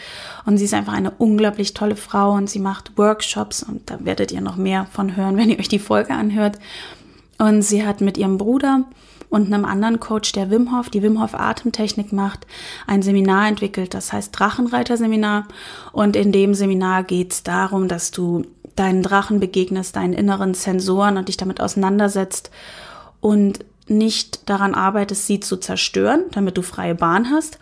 und 0.46 0.58
sie 0.58 0.66
ist 0.66 0.74
einfach 0.74 0.94
eine 0.94 1.12
unglaublich 1.12 1.74
tolle 1.74 1.96
Frau 1.96 2.34
und 2.34 2.50
sie 2.50 2.60
macht 2.60 2.98
Workshops 2.98 3.64
und 3.64 3.90
da 3.90 4.04
werdet 4.04 4.32
ihr 4.32 4.42
noch 4.42 4.58
mehr 4.58 4.88
von 4.92 5.16
hören, 5.16 5.38
wenn 5.38 5.50
ihr 5.50 5.60
euch 5.60 5.70
die 5.70 5.80
Folge 5.80 6.14
anhört. 6.14 6.60
Und 7.38 7.62
sie 7.62 7.86
hat 7.86 8.02
mit 8.02 8.18
ihrem 8.18 8.38
Bruder 8.38 8.86
und 9.30 9.54
einem 9.54 9.66
anderen 9.66 10.00
Coach, 10.00 10.32
der 10.32 10.50
Wim 10.50 10.76
Hof, 10.76 10.90
die 10.90 11.02
Wim 11.02 11.22
Hof 11.22 11.34
Atemtechnik 11.34 12.14
macht, 12.14 12.46
ein 12.88 13.02
Seminar 13.02 13.48
entwickelt, 13.48 13.94
das 13.94 14.14
heißt 14.14 14.38
Drachenreiter-Seminar. 14.38 15.48
Und 15.92 16.16
in 16.16 16.32
dem 16.32 16.54
Seminar 16.54 17.04
geht 17.04 17.34
es 17.34 17.44
darum, 17.44 17.88
dass 17.88 18.12
du 18.12 18.46
deinen 18.76 19.04
Drachen 19.04 19.40
begegnest, 19.40 19.96
deinen 19.96 20.14
inneren 20.14 20.54
Sensoren 20.54 21.18
und 21.18 21.28
dich 21.28 21.38
damit 21.38 21.62
auseinandersetzt 21.62 22.52
und 23.20 23.60
nicht 23.88 24.50
daran 24.50 24.74
arbeitest, 24.74 25.28
sie 25.28 25.40
zu 25.40 25.58
zerstören, 25.58 26.26
damit 26.32 26.58
du 26.58 26.62
freie 26.62 26.96
Bahn 26.96 27.30
hast, 27.30 27.60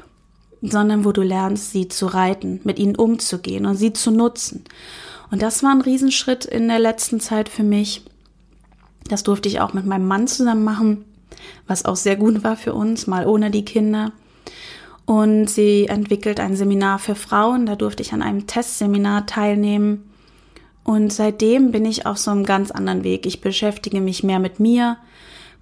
sondern 0.62 1.04
wo 1.04 1.12
du 1.12 1.22
lernst, 1.22 1.72
sie 1.72 1.88
zu 1.88 2.06
reiten, 2.06 2.62
mit 2.64 2.80
ihnen 2.80 2.96
umzugehen 2.96 3.66
und 3.66 3.76
sie 3.76 3.94
zu 3.94 4.12
nutzen. 4.12 4.64
Und 5.32 5.42
das 5.42 5.64
war 5.64 5.72
ein 5.72 5.82
Riesenschritt 5.82 6.46
in 6.46 6.68
der 6.68 6.80
letzten 6.80 7.20
Zeit 7.20 7.50
für 7.50 7.64
mich. 7.64 8.06
Das 9.10 9.24
durfte 9.24 9.50
ich 9.50 9.60
auch 9.60 9.74
mit 9.74 9.86
meinem 9.86 10.08
Mann 10.08 10.28
zusammen 10.28 10.64
machen, 10.64 11.06
was 11.68 11.86
auch 11.86 11.98
sehr 11.98 12.16
gut 12.16 12.44
war 12.44 12.56
für 12.56 12.74
uns, 12.74 13.08
mal 13.08 13.28
ohne 13.28 13.52
die 13.52 13.66
Kinder. 13.66 14.12
Und 15.06 15.50
sie 15.50 15.88
entwickelt 15.88 16.40
ein 16.40 16.56
Seminar 16.56 17.00
für 17.00 17.16
Frauen. 17.16 17.66
Da 17.66 17.76
durfte 17.76 18.02
ich 18.02 18.14
an 18.14 18.22
einem 18.22 18.48
Testseminar 18.48 19.26
teilnehmen. 19.26 20.10
Und 20.84 21.12
seitdem 21.12 21.72
bin 21.72 21.86
ich 21.86 22.06
auf 22.06 22.18
so 22.18 22.32
einem 22.32 22.46
ganz 22.46 22.72
anderen 22.72 23.04
Weg. 23.04 23.26
Ich 23.26 23.42
beschäftige 23.42 24.02
mich 24.02 24.24
mehr 24.24 24.40
mit 24.40 24.60
mir, 24.60 24.98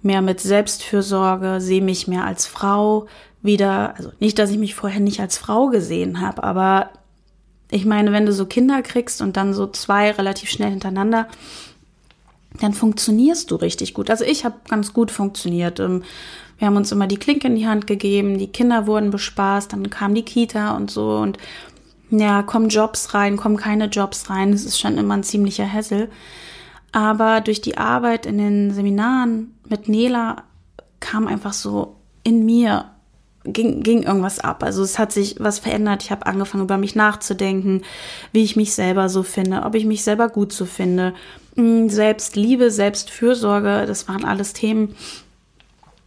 mehr 0.02 0.22
mit 0.22 0.40
Selbstfürsorge, 0.40 1.60
sehe 1.60 1.82
mich 1.82 2.08
mehr 2.08 2.24
als 2.24 2.46
Frau 2.46 3.06
wieder. 3.42 3.94
Also 3.96 4.12
nicht, 4.20 4.38
dass 4.38 4.50
ich 4.50 4.58
mich 4.58 4.74
vorher 4.74 5.00
nicht 5.00 5.20
als 5.20 5.38
Frau 5.38 5.68
gesehen 5.68 6.20
habe, 6.20 6.42
aber 6.42 6.90
ich 7.70 7.86
meine, 7.86 8.12
wenn 8.12 8.26
du 8.26 8.32
so 8.32 8.46
Kinder 8.46 8.82
kriegst 8.82 9.22
und 9.22 9.36
dann 9.36 9.54
so 9.54 9.66
zwei 9.66 10.10
relativ 10.10 10.50
schnell 10.50 10.70
hintereinander, 10.70 11.26
dann 12.60 12.74
funktionierst 12.74 13.50
du 13.50 13.56
richtig 13.56 13.94
gut. 13.94 14.10
Also 14.10 14.24
ich 14.24 14.44
habe 14.44 14.56
ganz 14.68 14.92
gut 14.92 15.10
funktioniert. 15.10 15.80
Ähm, 15.80 16.02
wir 16.58 16.66
haben 16.66 16.76
uns 16.76 16.92
immer 16.92 17.06
die 17.06 17.16
Klinke 17.16 17.48
in 17.48 17.56
die 17.56 17.66
Hand 17.66 17.86
gegeben, 17.86 18.38
die 18.38 18.46
Kinder 18.46 18.86
wurden 18.86 19.10
bespaßt, 19.10 19.72
dann 19.72 19.90
kam 19.90 20.14
die 20.14 20.22
Kita 20.22 20.76
und 20.76 20.90
so 20.90 21.16
und 21.16 21.38
ja, 22.10 22.42
kommen 22.42 22.68
Jobs 22.68 23.14
rein, 23.14 23.38
kommen 23.38 23.56
keine 23.56 23.86
Jobs 23.86 24.28
rein. 24.28 24.52
Es 24.52 24.66
ist 24.66 24.78
schon 24.78 24.98
immer 24.98 25.14
ein 25.14 25.22
ziemlicher 25.22 25.64
Hessel. 25.64 26.10
Aber 26.92 27.40
durch 27.40 27.60
die 27.60 27.78
Arbeit 27.78 28.26
in 28.26 28.38
den 28.38 28.70
Seminaren 28.70 29.54
mit 29.68 29.88
Nela 29.88 30.44
kam 31.00 31.26
einfach 31.26 31.54
so 31.54 31.96
in 32.22 32.44
mir 32.44 32.92
ging, 33.44 33.82
ging 33.82 34.02
irgendwas 34.02 34.38
ab. 34.38 34.62
Also 34.62 34.82
es 34.82 34.98
hat 34.98 35.12
sich 35.12 35.36
was 35.38 35.58
verändert. 35.58 36.02
Ich 36.02 36.10
habe 36.10 36.26
angefangen, 36.26 36.64
über 36.64 36.78
mich 36.78 36.94
nachzudenken, 36.94 37.82
wie 38.32 38.42
ich 38.42 38.56
mich 38.56 38.74
selber 38.74 39.08
so 39.08 39.22
finde, 39.22 39.62
ob 39.62 39.74
ich 39.74 39.84
mich 39.84 40.04
selber 40.04 40.28
gut 40.28 40.52
so 40.52 40.64
finde. 40.64 41.14
Hm, 41.56 41.88
Selbstliebe, 41.88 42.70
Selbstfürsorge, 42.70 43.84
das 43.86 44.08
waren 44.08 44.24
alles 44.24 44.52
Themen, 44.52 44.94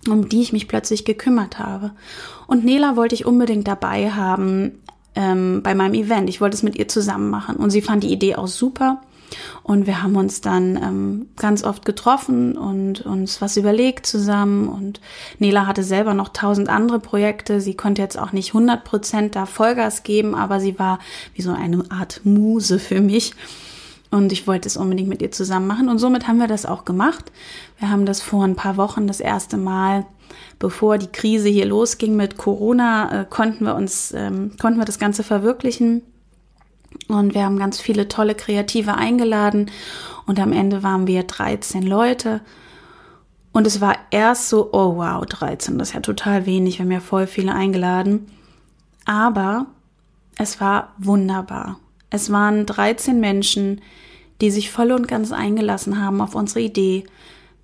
um 0.09 0.29
die 0.29 0.41
ich 0.41 0.53
mich 0.53 0.67
plötzlich 0.67 1.05
gekümmert 1.05 1.59
habe. 1.59 1.91
Und 2.47 2.63
Nela 2.63 2.95
wollte 2.95 3.15
ich 3.15 3.25
unbedingt 3.25 3.67
dabei 3.67 4.11
haben 4.11 4.79
ähm, 5.15 5.61
bei 5.63 5.75
meinem 5.75 5.93
Event. 5.93 6.29
Ich 6.29 6.41
wollte 6.41 6.55
es 6.55 6.63
mit 6.63 6.75
ihr 6.75 6.87
zusammen 6.87 7.29
machen. 7.29 7.57
Und 7.57 7.71
sie 7.71 7.81
fand 7.81 8.03
die 8.03 8.13
Idee 8.13 8.35
auch 8.35 8.47
super. 8.47 9.01
Und 9.63 9.87
wir 9.87 10.03
haben 10.03 10.15
uns 10.15 10.41
dann 10.41 10.77
ähm, 10.77 11.27
ganz 11.35 11.63
oft 11.63 11.85
getroffen 11.85 12.57
und 12.57 13.01
uns 13.05 13.41
was 13.41 13.57
überlegt 13.57 14.05
zusammen. 14.05 14.67
Und 14.67 15.01
Nela 15.39 15.65
hatte 15.65 15.83
selber 15.83 16.13
noch 16.13 16.29
tausend 16.29 16.69
andere 16.69 16.99
Projekte. 16.99 17.61
Sie 17.61 17.75
konnte 17.75 18.01
jetzt 18.01 18.17
auch 18.17 18.31
nicht 18.31 18.49
100 18.49 18.83
Prozent 18.83 19.35
da 19.35 19.45
Vollgas 19.45 20.03
geben, 20.03 20.35
aber 20.35 20.59
sie 20.59 20.77
war 20.79 20.99
wie 21.33 21.41
so 21.41 21.51
eine 21.51 21.83
Art 21.89 22.21
Muse 22.23 22.79
für 22.79 23.01
mich. 23.01 23.33
Und 24.11 24.31
ich 24.31 24.47
wollte 24.47 24.67
es 24.67 24.77
unbedingt 24.77 25.09
mit 25.09 25.21
ihr 25.21 25.31
zusammen 25.31 25.67
machen. 25.67 25.89
Und 25.89 25.99
somit 25.99 26.27
haben 26.27 26.37
wir 26.37 26.47
das 26.47 26.65
auch 26.65 26.85
gemacht. 26.85 27.31
Wir 27.79 27.89
haben 27.89 28.05
das 28.05 28.21
vor 28.21 28.43
ein 28.45 28.55
paar 28.55 28.77
Wochen 28.77 29.07
das 29.07 29.19
erste 29.19 29.57
Mal, 29.57 30.05
bevor 30.59 30.97
die 30.97 31.07
Krise 31.07 31.49
hier 31.49 31.65
losging 31.65 32.15
mit 32.15 32.37
Corona, 32.37 33.21
äh, 33.21 33.25
konnten 33.29 33.65
wir 33.65 33.75
uns, 33.75 34.13
ähm, 34.15 34.51
konnten 34.61 34.79
wir 34.79 34.85
das 34.85 34.99
Ganze 34.99 35.23
verwirklichen. 35.23 36.01
Und 37.07 37.33
wir 37.33 37.43
haben 37.43 37.59
ganz 37.59 37.79
viele 37.79 38.07
tolle 38.07 38.35
Kreative 38.35 38.95
eingeladen. 38.95 39.71
Und 40.25 40.39
am 40.39 40.51
Ende 40.51 40.83
waren 40.83 41.07
wir 41.07 41.23
13 41.23 41.83
Leute. 41.83 42.41
Und 43.51 43.65
es 43.65 43.79
war 43.79 43.95
erst 44.11 44.49
so, 44.49 44.69
oh 44.73 44.97
wow, 44.97 45.25
13, 45.25 45.77
das 45.77 45.89
ist 45.89 45.93
ja 45.93 46.01
total 46.01 46.45
wenig, 46.45 46.77
wir 46.77 46.83
haben 46.83 46.91
ja 46.91 46.99
voll 46.99 47.25
viele 47.25 47.53
eingeladen. 47.53 48.27
Aber 49.05 49.67
es 50.37 50.59
war 50.59 50.93
wunderbar. 50.97 51.79
Es 52.09 52.31
waren 52.31 52.65
13 52.65 53.19
Menschen, 53.19 53.81
die 54.41 54.51
sich 54.51 54.71
voll 54.71 54.91
und 54.91 55.07
ganz 55.07 55.31
eingelassen 55.31 56.01
haben 56.01 56.19
auf 56.19 56.35
unsere 56.35 56.59
Idee, 56.59 57.05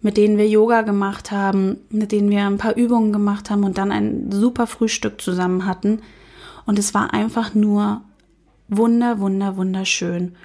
mit 0.02 0.18
denen 0.18 0.38
wir 0.38 0.48
Yoga 0.48 0.82
gemacht 0.82 1.32
haben, 1.32 1.78
mit 1.90 2.12
denen 2.12 2.30
wir 2.30 2.46
ein 2.46 2.58
paar 2.58 2.78
Übungen 2.78 3.12
gemacht 3.12 3.50
haben 3.50 3.64
und 3.64 3.78
dann 3.78 3.92
ein 3.92 4.32
super 4.32 4.68
Frühstück 4.68 5.20
zusammen 5.20 5.66
hatten. 5.66 6.02
Und 6.66 6.80
es 6.80 6.94
war 6.94 7.14
einfach 7.14 7.54
nur 7.54 8.02
wunder, 8.72 9.20
wunder, 9.20 9.58
wunderschön. 9.58 10.36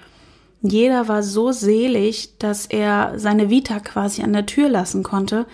Jeder 0.61 1.09
war 1.09 1.23
so 1.23 1.53
selig, 1.53 2.37
dass 2.39 2.67
er 2.67 3.13
seine 3.17 3.49
Vita 3.51 3.79
quasi 3.81 4.23
an 4.23 4.33
der 4.33 4.47
Tür 4.47 4.69
lassen 4.69 5.03
konnte 5.03 5.47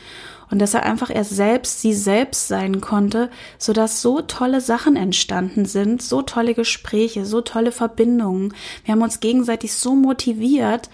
und 0.51 0.59
dass 0.59 0.75
er 0.75 0.85
einfach 0.85 1.11
erst 1.15 1.37
selbst 1.37 1.81
sie 1.81 1.93
selbst 1.93 2.49
sein 2.49 2.81
konnte, 2.81 3.31
so 3.59 3.73
dass 3.73 4.01
so 4.01 4.23
tolle 4.23 4.61
Sachen 4.61 4.97
entstanden 4.97 5.67
sind, 5.67 6.03
so 6.03 6.23
tolle 6.23 6.55
Gespräche, 6.55 7.27
so 7.27 7.43
tolle 7.43 7.73
Verbindungen. 7.73 8.55
Wir 8.85 8.93
haben 8.93 9.03
uns 9.03 9.21
gegenseitig 9.21 9.75
so 9.75 9.95
motiviert 9.95 10.89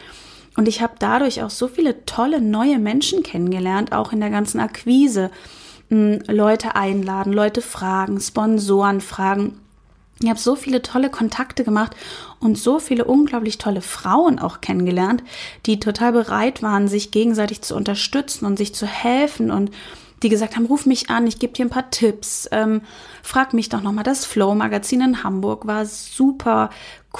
und 0.57 0.67
ich 0.67 0.83
habe 0.83 0.95
dadurch 0.99 1.43
auch 1.43 1.51
so 1.51 1.69
viele 1.69 2.05
tolle 2.05 2.41
neue 2.41 2.79
Menschen 2.79 3.23
kennengelernt, 3.23 3.93
auch 3.93 4.13
in 4.13 4.21
der 4.21 4.31
ganzen 4.31 4.59
Akquise. 4.59 5.31
Hm, 5.91 6.23
Leute 6.27 6.75
einladen, 6.75 7.33
Leute 7.33 7.63
fragen, 7.63 8.21
Sponsoren 8.21 9.01
fragen. 9.01 9.61
Ich 10.23 10.29
habe 10.29 10.39
so 10.39 10.57
viele 10.57 10.83
tolle 10.83 11.11
Kontakte 11.11 11.63
gemacht 11.63 11.95
und 12.41 12.59
so 12.59 12.79
viele 12.81 13.05
unglaublich 13.05 13.59
tolle 13.59 13.83
Frauen 13.83 14.39
auch 14.39 14.61
kennengelernt, 14.61 15.23
die 15.67 15.79
total 15.79 16.13
bereit 16.13 16.63
waren, 16.63 16.89
sich 16.89 17.11
gegenseitig 17.11 17.63
zu 17.63 17.77
unterstützen 17.77 18.45
und 18.45 18.57
sich 18.57 18.75
zu 18.75 18.87
helfen 18.87 19.51
und 19.51 19.71
die 20.23 20.29
gesagt 20.29 20.57
haben, 20.57 20.67
ruf 20.67 20.87
mich 20.87 21.11
an, 21.11 21.27
ich 21.27 21.39
gebe 21.39 21.53
dir 21.53 21.65
ein 21.65 21.71
paar 21.71 21.91
Tipps, 21.91 22.49
ähm, 22.51 22.83
frag 23.23 23.55
mich 23.55 23.69
doch 23.69 23.83
nochmal. 23.83 24.05
Das 24.05 24.25
Flow-Magazin 24.25 25.01
in 25.01 25.23
Hamburg 25.23 25.67
war 25.67 25.87
super 25.87 26.71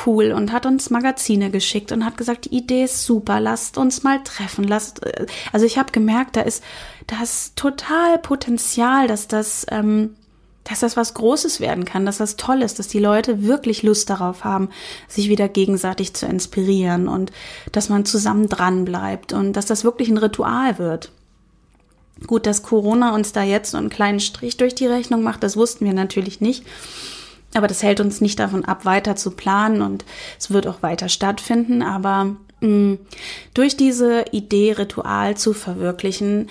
cool 0.05 0.33
und 0.33 0.53
hat 0.53 0.67
uns 0.67 0.91
Magazine 0.91 1.51
geschickt 1.51 1.93
und 1.93 2.05
hat 2.05 2.17
gesagt, 2.17 2.47
die 2.47 2.57
Idee 2.57 2.85
ist 2.85 3.05
super, 3.05 3.41
lasst 3.41 3.79
uns 3.79 4.03
mal 4.03 4.23
treffen. 4.25 4.65
Lasst, 4.65 5.07
äh, 5.07 5.27
also 5.53 5.65
ich 5.65 5.79
habe 5.79 5.93
gemerkt, 5.93 6.37
da 6.37 6.41
ist, 6.41 6.63
da 7.07 7.23
ist 7.23 7.57
total 7.57 8.19
Potenzial, 8.19 9.07
dass 9.07 9.29
das 9.29 9.65
ähm, 9.71 10.17
dass 10.69 10.81
das 10.81 10.97
was 10.97 11.15
Großes 11.15 11.61
werden 11.61 11.85
kann, 11.85 12.05
dass 12.05 12.19
das 12.19 12.37
toll 12.37 12.63
ist, 12.63 12.79
dass 12.79 12.89
die 12.89 12.99
Leute 12.99 13.43
wirklich 13.43 13.83
Lust 13.83 14.11
darauf 14.11 14.45
haben, 14.45 14.69
sich 15.09 15.29
wieder 15.29 15.49
gegenseitig 15.49 16.15
zu 16.15 16.27
inspirieren 16.27 17.09
und 17.09 17.33
dass 17.73 17.89
man 17.89 18.05
zusammen 18.05 18.49
dran 18.49 18.85
bleibt 18.85 19.33
und 19.33 19.55
dass 19.55 19.67
das 19.67 19.85
wirklich 19.85 20.09
ein 20.09 20.19
Ritual 20.19 20.79
wird. 20.79 21.11
Gut, 22.27 22.47
dass 22.47 22.63
Corona 22.63 23.15
uns 23.15 23.33
da 23.33 23.43
jetzt 23.43 23.71
so 23.71 23.79
einen 23.79 23.91
kleinen 23.91 24.21
Strich 24.21 24.57
durch 24.57 24.75
die 24.75 24.87
Rechnung 24.87 25.23
macht, 25.23 25.43
das 25.43 25.57
wussten 25.57 25.85
wir 25.85 25.93
natürlich 25.93 26.41
nicht. 26.41 26.65
Aber 27.55 27.67
das 27.67 27.83
hält 27.83 28.01
uns 28.01 28.21
nicht 28.21 28.39
davon 28.39 28.65
ab, 28.67 28.85
weiter 28.85 29.17
zu 29.17 29.31
planen 29.31 29.81
und 29.81 30.05
es 30.39 30.51
wird 30.51 30.67
auch 30.67 30.83
weiter 30.83 31.09
stattfinden. 31.09 31.81
Aber 31.81 32.37
mh, 32.61 32.69
mm, 32.69 32.99
durch 33.55 33.77
diese 33.77 34.27
Idee, 34.33 34.73
Ritual 34.73 35.37
zu 35.37 35.55
verwirklichen, 35.55 36.51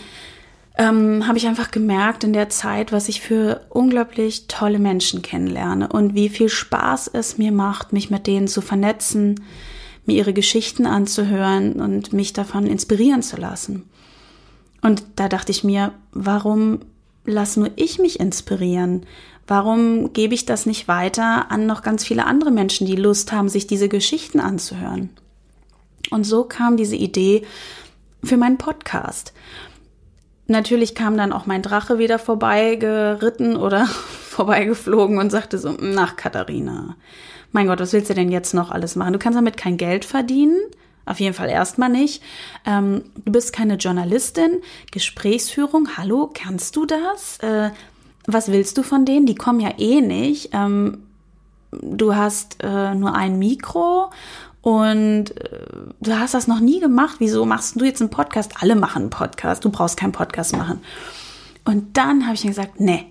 ähm, 0.78 1.28
habe 1.28 1.38
ich 1.38 1.48
einfach 1.48 1.72
gemerkt 1.72 2.24
in 2.24 2.34
der 2.34 2.50
Zeit, 2.50 2.92
was 2.92 3.10
ich 3.10 3.22
für 3.22 3.62
unglaublich 3.70 4.48
tolle 4.48 4.80
Menschen 4.80 5.22
kennenlerne 5.22 5.88
und 5.90 6.14
wie 6.14 6.30
viel 6.30 6.50
Spaß 6.50 7.10
es 7.14 7.38
mir 7.38 7.52
macht, 7.52 7.94
mich 7.94 8.10
mit 8.10 8.28
denen 8.28 8.48
zu 8.48 8.62
vernetzen, 8.62 9.44
mir 10.06 10.16
ihre 10.16 10.34
Geschichten 10.34 10.86
anzuhören 10.86 11.82
und 11.82 12.14
mich 12.14 12.34
davon 12.34 12.68
inspirieren 12.68 13.24
zu 13.24 13.38
lassen. 13.38 13.90
Und 14.82 15.04
da 15.16 15.28
dachte 15.28 15.52
ich 15.52 15.64
mir, 15.64 15.94
warum 16.12 16.80
lass 17.26 17.58
nur 17.58 17.72
ich 17.76 18.00
mich 18.00 18.20
inspirieren? 18.20 19.06
Warum 19.48 20.14
gebe 20.14 20.34
ich 20.34 20.46
das 20.46 20.66
nicht 20.66 20.88
weiter 20.88 21.52
an 21.52 21.66
noch 21.66 21.82
ganz 21.82 22.04
viele 22.04 22.26
andere 22.26 22.52
Menschen, 22.52 22.86
die 22.86 22.96
Lust 22.96 23.32
haben, 23.32 23.50
sich 23.50 23.66
diese 23.66 23.90
Geschichten 23.90 24.40
anzuhören? 24.40 25.10
Und 26.12 26.26
so 26.26 26.44
kam 26.44 26.78
diese 26.78 26.96
Idee 26.96 27.44
für 28.24 28.38
meinen 28.38 28.58
Podcast. 28.58 29.34
Natürlich 30.48 30.96
kam 30.96 31.18
dann 31.18 31.34
auch 31.34 31.46
mein 31.46 31.62
Drache 31.62 32.00
wieder 32.00 32.20
vorbeigeritten 32.20 33.58
oder 33.58 33.86
vorbeigeflogen 34.30 35.18
und 35.18 35.30
sagte 35.30 35.58
so, 35.58 35.72
nach 35.74 36.16
Katharina, 36.16 36.96
mein 37.52 37.68
Gott, 37.68 37.80
was 37.80 37.94
willst 37.94 38.10
du 38.10 38.14
denn 38.14 38.32
jetzt 38.32 38.54
noch 38.54 38.72
alles 38.72 38.96
machen? 38.96 39.14
Du 39.14 39.20
kannst 39.20 39.38
damit 39.38 39.58
kein 39.58 39.78
Geld 39.78 40.06
verdienen. 40.06 40.58
Auf 41.06 41.22
jeden 41.22 41.34
Fall 41.34 41.50
erstmal 41.50 41.90
nicht. 41.90 42.22
Ähm, 42.66 43.04
du 43.24 43.32
bist 43.32 43.54
keine 43.54 43.76
Journalistin. 43.76 44.62
Gesprächsführung, 44.92 45.98
hallo, 45.98 46.30
kannst 46.34 46.76
du 46.76 46.86
das? 46.86 47.38
Äh, 47.40 47.72
was 48.26 48.52
willst 48.52 48.78
du 48.78 48.84
von 48.84 49.06
denen? 49.06 49.26
Die 49.26 49.36
kommen 49.36 49.62
ja 49.62 49.72
eh 49.78 50.02
nicht. 50.02 50.50
Ähm, 50.52 51.04
du 51.72 52.16
hast 52.16 52.58
äh, 52.62 52.94
nur 52.94 53.16
ein 53.16 53.40
Mikro 53.40 54.10
und 54.62 55.38
äh, 55.38 55.66
du 56.02 56.20
hast 56.20 56.34
das 56.34 56.48
noch 56.48 56.60
nie 56.60 56.80
gemacht. 56.80 57.18
Wieso 57.20 57.46
machst 57.46 57.80
du 57.80 57.86
jetzt 57.86 58.02
einen 58.02 58.10
Podcast? 58.10 58.62
Alle 58.62 58.76
machen 58.76 59.04
einen 59.04 59.10
Podcast. 59.10 59.64
Du 59.64 59.70
brauchst 59.70 59.98
keinen 59.98 60.12
Podcast 60.12 60.56
machen. 60.56 60.82
Und 61.66 61.98
dann 61.98 62.26
habe 62.26 62.36
ich 62.36 62.44
mir 62.44 62.52
gesagt, 62.52 62.80
nee, 62.80 63.06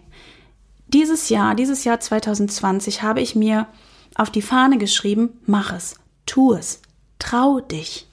dieses 0.89 1.29
Jahr, 1.29 1.55
dieses 1.55 1.85
Jahr 1.85 2.01
2020 2.01 3.03
habe 3.03 3.21
ich 3.21 3.35
mir 3.35 3.67
auf 4.15 4.31
die 4.31 4.43
Fahne 4.43 4.79
geschrieben, 4.79 5.41
mach 5.47 5.73
es, 5.73 5.97
tu 6.25 6.55
es, 6.55 6.81
trau 7.19 7.61
dich. 7.61 8.09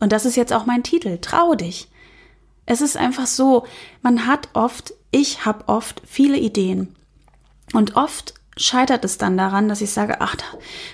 Und 0.00 0.12
das 0.12 0.26
ist 0.26 0.36
jetzt 0.36 0.52
auch 0.52 0.66
mein 0.66 0.82
Titel, 0.82 1.18
trau 1.20 1.54
dich. 1.54 1.88
Es 2.66 2.80
ist 2.80 2.96
einfach 2.96 3.26
so, 3.26 3.64
man 4.02 4.26
hat 4.26 4.48
oft, 4.52 4.94
ich 5.10 5.44
habe 5.46 5.68
oft 5.68 6.02
viele 6.04 6.38
Ideen. 6.38 6.94
Und 7.72 7.96
oft 7.96 8.34
scheitert 8.56 9.04
es 9.04 9.18
dann 9.18 9.36
daran, 9.36 9.68
dass 9.68 9.80
ich 9.80 9.90
sage, 9.90 10.20
ach, 10.20 10.36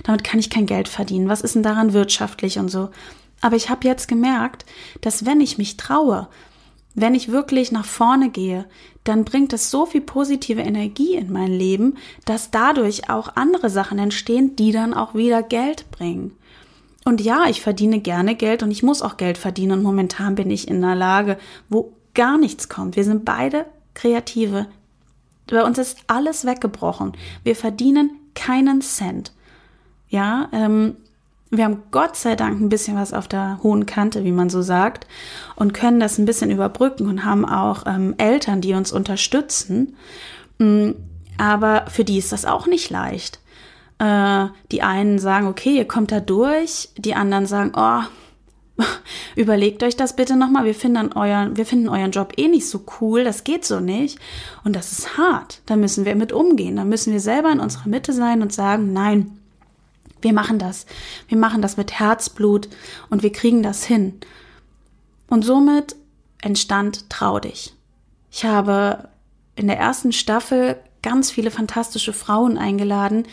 damit 0.04 0.24
kann 0.24 0.40
ich 0.40 0.50
kein 0.50 0.66
Geld 0.66 0.88
verdienen. 0.88 1.28
Was 1.28 1.40
ist 1.40 1.54
denn 1.54 1.62
daran 1.62 1.92
wirtschaftlich 1.92 2.58
und 2.58 2.68
so? 2.68 2.90
Aber 3.40 3.56
ich 3.56 3.70
habe 3.70 3.86
jetzt 3.86 4.08
gemerkt, 4.08 4.64
dass 5.00 5.26
wenn 5.26 5.40
ich 5.40 5.58
mich 5.58 5.76
traue, 5.76 6.28
wenn 6.94 7.14
ich 7.14 7.30
wirklich 7.30 7.72
nach 7.72 7.84
vorne 7.84 8.30
gehe, 8.30 8.66
dann 9.04 9.24
bringt 9.24 9.52
es 9.52 9.70
so 9.70 9.86
viel 9.86 10.02
positive 10.02 10.60
Energie 10.60 11.14
in 11.14 11.32
mein 11.32 11.52
Leben, 11.52 11.96
dass 12.24 12.50
dadurch 12.50 13.10
auch 13.10 13.34
andere 13.34 13.70
Sachen 13.70 13.98
entstehen, 13.98 14.56
die 14.56 14.72
dann 14.72 14.94
auch 14.94 15.14
wieder 15.14 15.42
Geld 15.42 15.90
bringen. 15.90 16.36
Und 17.04 17.20
ja, 17.20 17.46
ich 17.48 17.60
verdiene 17.62 18.00
gerne 18.00 18.36
Geld 18.36 18.62
und 18.62 18.70
ich 18.70 18.82
muss 18.82 19.02
auch 19.02 19.16
Geld 19.16 19.38
verdienen. 19.38 19.72
Und 19.72 19.82
momentan 19.82 20.34
bin 20.34 20.50
ich 20.50 20.68
in 20.68 20.84
einer 20.84 20.94
Lage, 20.94 21.36
wo 21.68 21.92
gar 22.14 22.38
nichts 22.38 22.68
kommt. 22.68 22.94
Wir 22.94 23.04
sind 23.04 23.24
beide 23.24 23.66
Kreative. 23.94 24.66
Bei 25.46 25.64
uns 25.64 25.78
ist 25.78 25.98
alles 26.06 26.44
weggebrochen. 26.44 27.12
Wir 27.44 27.56
verdienen 27.56 28.10
keinen 28.34 28.80
Cent. 28.80 29.32
Ja, 30.08 30.48
ähm, 30.52 30.96
wir 31.50 31.64
haben 31.64 31.82
Gott 31.90 32.16
sei 32.16 32.34
Dank 32.34 32.60
ein 32.60 32.70
bisschen 32.70 32.96
was 32.96 33.12
auf 33.12 33.28
der 33.28 33.60
hohen 33.62 33.84
Kante, 33.84 34.24
wie 34.24 34.32
man 34.32 34.48
so 34.48 34.62
sagt, 34.62 35.06
und 35.54 35.74
können 35.74 36.00
das 36.00 36.16
ein 36.18 36.24
bisschen 36.24 36.50
überbrücken 36.50 37.06
und 37.08 37.24
haben 37.24 37.44
auch 37.44 37.84
ähm, 37.86 38.14
Eltern, 38.16 38.62
die 38.62 38.72
uns 38.72 38.90
unterstützen. 38.90 39.96
Mm, 40.58 40.92
aber 41.36 41.84
für 41.88 42.04
die 42.04 42.16
ist 42.16 42.32
das 42.32 42.46
auch 42.46 42.66
nicht 42.66 42.88
leicht. 42.88 43.40
Äh, 43.98 44.46
die 44.70 44.82
einen 44.82 45.18
sagen, 45.18 45.46
okay, 45.46 45.76
ihr 45.76 45.86
kommt 45.86 46.10
da 46.10 46.20
durch, 46.20 46.88
die 46.96 47.14
anderen 47.14 47.44
sagen, 47.44 47.72
oh, 47.76 48.02
überlegt 49.36 49.82
euch 49.82 49.96
das 49.96 50.16
bitte 50.16 50.36
nochmal, 50.36 50.64
wir 50.64 50.74
finden 50.74 51.12
euren, 51.12 51.56
wir 51.56 51.66
finden 51.66 51.88
euren 51.88 52.10
Job 52.10 52.34
eh 52.36 52.48
nicht 52.48 52.68
so 52.68 52.84
cool, 53.00 53.24
das 53.24 53.44
geht 53.44 53.64
so 53.64 53.80
nicht. 53.80 54.18
Und 54.64 54.76
das 54.76 54.92
ist 54.92 55.16
hart. 55.16 55.60
Da 55.66 55.76
müssen 55.76 56.04
wir 56.04 56.14
mit 56.14 56.32
umgehen. 56.32 56.76
Da 56.76 56.84
müssen 56.84 57.12
wir 57.12 57.20
selber 57.20 57.50
in 57.50 57.60
unserer 57.60 57.88
Mitte 57.88 58.12
sein 58.12 58.42
und 58.42 58.52
sagen, 58.52 58.92
nein, 58.92 59.38
wir 60.20 60.32
machen 60.32 60.58
das. 60.58 60.86
Wir 61.28 61.38
machen 61.38 61.62
das 61.62 61.76
mit 61.76 61.98
Herzblut 61.98 62.68
und 63.10 63.22
wir 63.22 63.32
kriegen 63.32 63.62
das 63.62 63.84
hin. 63.84 64.20
Und 65.28 65.44
somit 65.44 65.96
entstand 66.40 67.10
Trau 67.10 67.38
dich. 67.38 67.74
Ich 68.30 68.44
habe 68.44 69.08
in 69.56 69.66
der 69.66 69.78
ersten 69.78 70.12
Staffel 70.12 70.76
ganz 71.02 71.30
viele 71.30 71.50
fantastische 71.50 72.12
Frauen 72.12 72.56
eingeladen, 72.56 73.24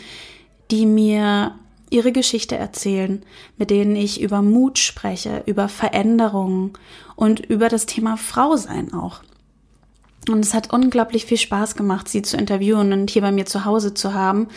die 0.70 0.86
mir 0.86 1.54
ihre 1.90 2.12
Geschichte 2.12 2.56
erzählen, 2.56 3.22
mit 3.56 3.70
denen 3.70 3.96
ich 3.96 4.20
über 4.20 4.42
Mut 4.42 4.78
spreche, 4.78 5.42
über 5.46 5.68
Veränderungen 5.68 6.72
und 7.16 7.40
über 7.40 7.68
das 7.68 7.86
Thema 7.86 8.16
Frau 8.16 8.56
sein 8.56 8.94
auch. 8.94 9.20
Und 10.28 10.44
es 10.44 10.54
hat 10.54 10.72
unglaublich 10.72 11.26
viel 11.26 11.38
Spaß 11.38 11.74
gemacht, 11.76 12.08
sie 12.08 12.22
zu 12.22 12.36
interviewen 12.36 12.92
und 12.92 13.10
hier 13.10 13.22
bei 13.22 13.32
mir 13.32 13.46
zu 13.46 13.64
Hause 13.64 13.94
zu 13.94 14.14
haben. 14.14 14.48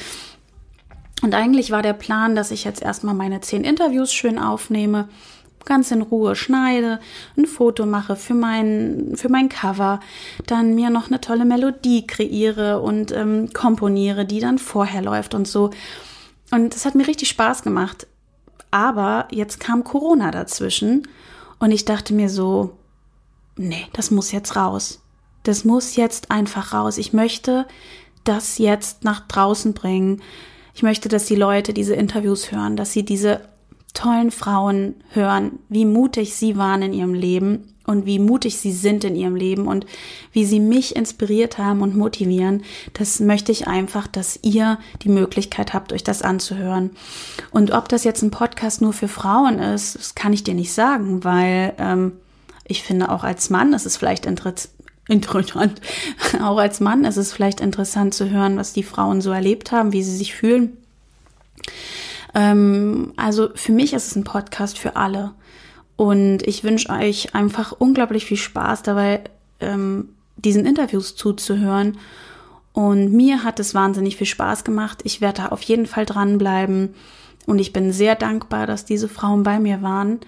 Und 1.21 1.33
eigentlich 1.33 1.71
war 1.71 1.81
der 1.81 1.93
Plan, 1.93 2.35
dass 2.35 2.51
ich 2.51 2.65
jetzt 2.65 2.81
erstmal 2.81 3.15
meine 3.15 3.41
zehn 3.41 3.63
Interviews 3.63 4.13
schön 4.13 4.37
aufnehme, 4.37 5.07
ganz 5.65 5.89
in 5.91 6.01
Ruhe 6.01 6.35
schneide, 6.35 6.99
ein 7.37 7.45
Foto 7.45 7.85
mache 7.85 8.17
für 8.17 8.33
mein, 8.33 9.13
für 9.15 9.29
mein 9.29 9.47
Cover, 9.47 10.01
dann 10.45 10.75
mir 10.75 10.89
noch 10.89 11.07
eine 11.07 11.21
tolle 11.21 11.45
Melodie 11.45 12.05
kreiere 12.05 12.81
und 12.81 13.13
ähm, 13.13 13.53
komponiere, 13.53 14.25
die 14.25 14.41
dann 14.41 14.57
vorher 14.57 15.01
läuft 15.01 15.33
und 15.33 15.47
so. 15.47 15.71
Und 16.53 16.75
es 16.75 16.85
hat 16.85 16.93
mir 16.93 17.07
richtig 17.07 17.29
Spaß 17.29 17.63
gemacht. 17.63 18.05
Aber 18.69 19.27
jetzt 19.31 19.59
kam 19.59 19.83
Corona 19.83 20.29
dazwischen 20.29 21.07
und 21.57 21.71
ich 21.71 21.83
dachte 21.83 22.13
mir 22.13 22.29
so, 22.29 22.77
nee, 23.57 23.87
das 23.93 24.11
muss 24.11 24.31
jetzt 24.31 24.55
raus. 24.55 25.01
Das 25.41 25.65
muss 25.65 25.95
jetzt 25.95 26.29
einfach 26.29 26.71
raus. 26.71 26.99
Ich 26.99 27.11
möchte 27.11 27.65
das 28.23 28.59
jetzt 28.59 29.03
nach 29.03 29.21
draußen 29.21 29.73
bringen. 29.73 30.21
Ich 30.75 30.83
möchte, 30.83 31.09
dass 31.09 31.25
die 31.25 31.35
Leute 31.35 31.73
diese 31.73 31.95
Interviews 31.95 32.51
hören, 32.51 32.77
dass 32.77 32.93
sie 32.93 33.03
diese 33.03 33.41
tollen 33.95 34.29
Frauen 34.29 34.95
hören, 35.09 35.57
wie 35.69 35.85
mutig 35.85 36.35
sie 36.35 36.55
waren 36.55 36.83
in 36.83 36.93
ihrem 36.93 37.15
Leben 37.15 37.72
und 37.85 38.05
wie 38.05 38.19
mutig 38.19 38.57
sie 38.57 38.71
sind 38.71 39.03
in 39.03 39.15
ihrem 39.15 39.35
Leben 39.35 39.67
und 39.67 39.85
wie 40.31 40.45
sie 40.45 40.59
mich 40.59 40.95
inspiriert 40.95 41.57
haben 41.57 41.81
und 41.81 41.95
motivieren. 41.95 42.63
Das 42.93 43.19
möchte 43.19 43.51
ich 43.51 43.67
einfach, 43.67 44.07
dass 44.07 44.39
ihr 44.41 44.79
die 45.01 45.09
Möglichkeit 45.09 45.73
habt, 45.73 45.93
euch 45.93 46.03
das 46.03 46.21
anzuhören. 46.21 46.91
Und 47.51 47.71
ob 47.71 47.89
das 47.89 48.03
jetzt 48.03 48.21
ein 48.21 48.31
Podcast 48.31 48.81
nur 48.81 48.93
für 48.93 49.07
Frauen 49.07 49.59
ist, 49.59 49.95
das 49.95 50.15
kann 50.15 50.33
ich 50.33 50.43
dir 50.43 50.53
nicht 50.53 50.73
sagen, 50.73 51.23
weil 51.23 51.73
ähm, 51.77 52.13
ich 52.65 52.83
finde 52.83 53.09
auch 53.09 53.23
als 53.23 53.49
Mann 53.49 53.73
ist 53.73 53.85
es 53.85 53.97
vielleicht 53.97 54.25
interessant, 54.25 54.69
interessant. 55.07 55.81
Auch 56.41 56.57
als 56.57 56.79
Mann 56.79 57.03
ist 57.03 57.17
es 57.17 57.33
vielleicht 57.33 57.59
interessant 57.59 58.13
zu 58.13 58.29
hören, 58.29 58.55
was 58.55 58.71
die 58.71 58.83
Frauen 58.83 59.19
so 59.19 59.31
erlebt 59.31 59.73
haben, 59.73 59.91
wie 59.91 60.01
sie 60.01 60.15
sich 60.15 60.33
fühlen. 60.33 60.77
Ähm, 62.33 63.13
also 63.17 63.49
für 63.55 63.73
mich 63.73 63.93
ist 63.93 64.07
es 64.07 64.15
ein 64.15 64.23
Podcast 64.23 64.79
für 64.79 64.95
alle. 64.95 65.33
Und 65.95 66.45
ich 66.47 66.63
wünsche 66.63 66.89
euch 66.89 67.35
einfach 67.35 67.71
unglaublich 67.71 68.25
viel 68.25 68.37
Spaß 68.37 68.83
dabei, 68.83 69.21
ähm, 69.59 70.09
diesen 70.37 70.65
Interviews 70.65 71.15
zuzuhören. 71.15 71.97
Und 72.73 73.13
mir 73.13 73.43
hat 73.43 73.59
es 73.59 73.75
wahnsinnig 73.75 74.17
viel 74.17 74.27
Spaß 74.27 74.63
gemacht. 74.63 75.01
Ich 75.03 75.21
werde 75.21 75.43
da 75.43 75.47
auf 75.49 75.61
jeden 75.61 75.85
Fall 75.85 76.05
dranbleiben. 76.05 76.95
Und 77.45 77.59
ich 77.59 77.73
bin 77.73 77.91
sehr 77.91 78.15
dankbar, 78.15 78.65
dass 78.65 78.85
diese 78.85 79.07
Frauen 79.07 79.43
bei 79.43 79.59
mir 79.59 79.81
waren. 79.81 80.19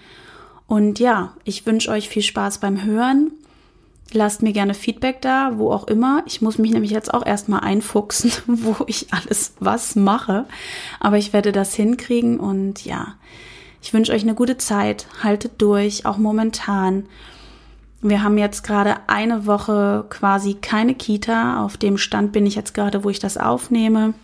Und 0.68 1.00
ja, 1.00 1.34
ich 1.44 1.66
wünsche 1.66 1.90
euch 1.92 2.10
viel 2.10 2.22
Spaß 2.22 2.60
beim 2.60 2.84
Hören. 2.84 3.32
Lasst 4.14 4.44
mir 4.44 4.54
gerne 4.54 4.76
Feedback 4.76 5.22
da, 5.22 5.54
wo 5.56 5.72
auch 5.72 5.88
immer. 5.88 6.24
Ich 6.28 6.42
muss 6.42 6.60
mich 6.60 6.72
nämlich 6.72 6.92
jetzt 6.92 7.14
auch 7.14 7.26
erstmal 7.26 7.62
einfuchsen, 7.62 8.32
wo 8.48 8.76
ich 8.86 9.08
alles 9.12 9.56
was 9.60 9.96
mache. 9.96 10.46
Aber 11.00 11.18
ich 11.18 11.34
werde 11.34 11.52
das 11.52 11.74
hinkriegen 11.74 12.40
und 12.40 12.86
ja, 12.86 13.16
ich 13.86 13.94
wünsche 13.94 14.14
euch 14.14 14.24
eine 14.24 14.34
gute 14.34 14.58
Zeit. 14.58 15.06
Haltet 15.22 15.62
durch, 15.62 16.08
auch 16.08 16.18
momentan. 16.18 17.06
Wir 18.02 18.24
haben 18.24 18.40
jetzt 18.40 18.64
gerade 18.64 18.96
eine 19.06 19.46
Woche 19.46 20.08
quasi 20.10 20.56
keine 20.56 20.96
Kita. 20.96 21.64
Auf 21.64 21.78
dem 21.78 22.00
Stand 22.00 22.32
bin 22.32 22.48
ich 22.48 22.56
jetzt 22.56 22.74
gerade, 22.74 23.04
wo 23.04 23.12
ich 23.12 23.20
das 23.20 23.38
aufnehme. 23.38 24.16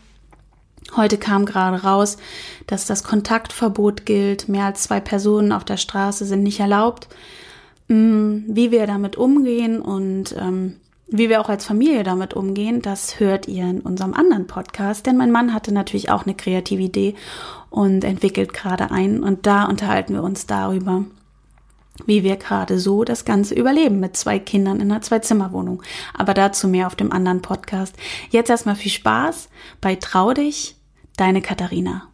Heute 0.95 1.19
kam 1.19 1.45
gerade 1.45 1.83
raus, 1.83 2.17
dass 2.65 2.87
das 2.87 3.03
Kontaktverbot 3.03 4.07
gilt. 4.07 4.49
Mehr 4.49 4.65
als 4.65 4.81
zwei 4.81 4.99
Personen 4.99 5.51
auf 5.51 5.63
der 5.63 5.77
Straße 5.77 6.25
sind 6.25 6.41
nicht 6.41 6.59
erlaubt. 6.59 7.07
Mm, 7.87 8.39
wie 8.47 8.71
wir 8.71 8.87
damit 8.87 9.15
umgehen 9.15 9.79
und 9.79 10.35
ähm, 10.39 10.77
wie 11.11 11.29
wir 11.29 11.41
auch 11.41 11.49
als 11.49 11.65
Familie 11.65 12.03
damit 12.03 12.33
umgehen, 12.33 12.81
das 12.81 13.19
hört 13.19 13.47
ihr 13.47 13.65
in 13.65 13.81
unserem 13.81 14.13
anderen 14.13 14.47
Podcast. 14.47 15.05
Denn 15.05 15.17
mein 15.17 15.31
Mann 15.31 15.53
hatte 15.53 15.73
natürlich 15.73 16.09
auch 16.09 16.25
eine 16.25 16.35
kreative 16.35 16.81
Idee 16.81 17.15
und 17.69 18.05
entwickelt 18.05 18.53
gerade 18.53 18.91
einen. 18.91 19.21
Und 19.21 19.45
da 19.45 19.65
unterhalten 19.65 20.13
wir 20.13 20.23
uns 20.23 20.47
darüber, 20.47 21.03
wie 22.05 22.23
wir 22.23 22.37
gerade 22.37 22.79
so 22.79 23.03
das 23.03 23.25
Ganze 23.25 23.55
überleben 23.55 23.99
mit 23.99 24.15
zwei 24.15 24.39
Kindern 24.39 24.79
in 24.79 24.89
einer 24.89 25.01
Zwei-Zimmer-Wohnung. 25.01 25.83
Aber 26.17 26.33
dazu 26.33 26.69
mehr 26.69 26.87
auf 26.87 26.95
dem 26.95 27.11
anderen 27.11 27.41
Podcast. 27.41 27.95
Jetzt 28.29 28.49
erstmal 28.49 28.75
viel 28.75 28.91
Spaß 28.91 29.49
bei 29.81 29.95
Trau 29.95 30.33
dich, 30.33 30.77
deine 31.17 31.41
Katharina. 31.41 32.10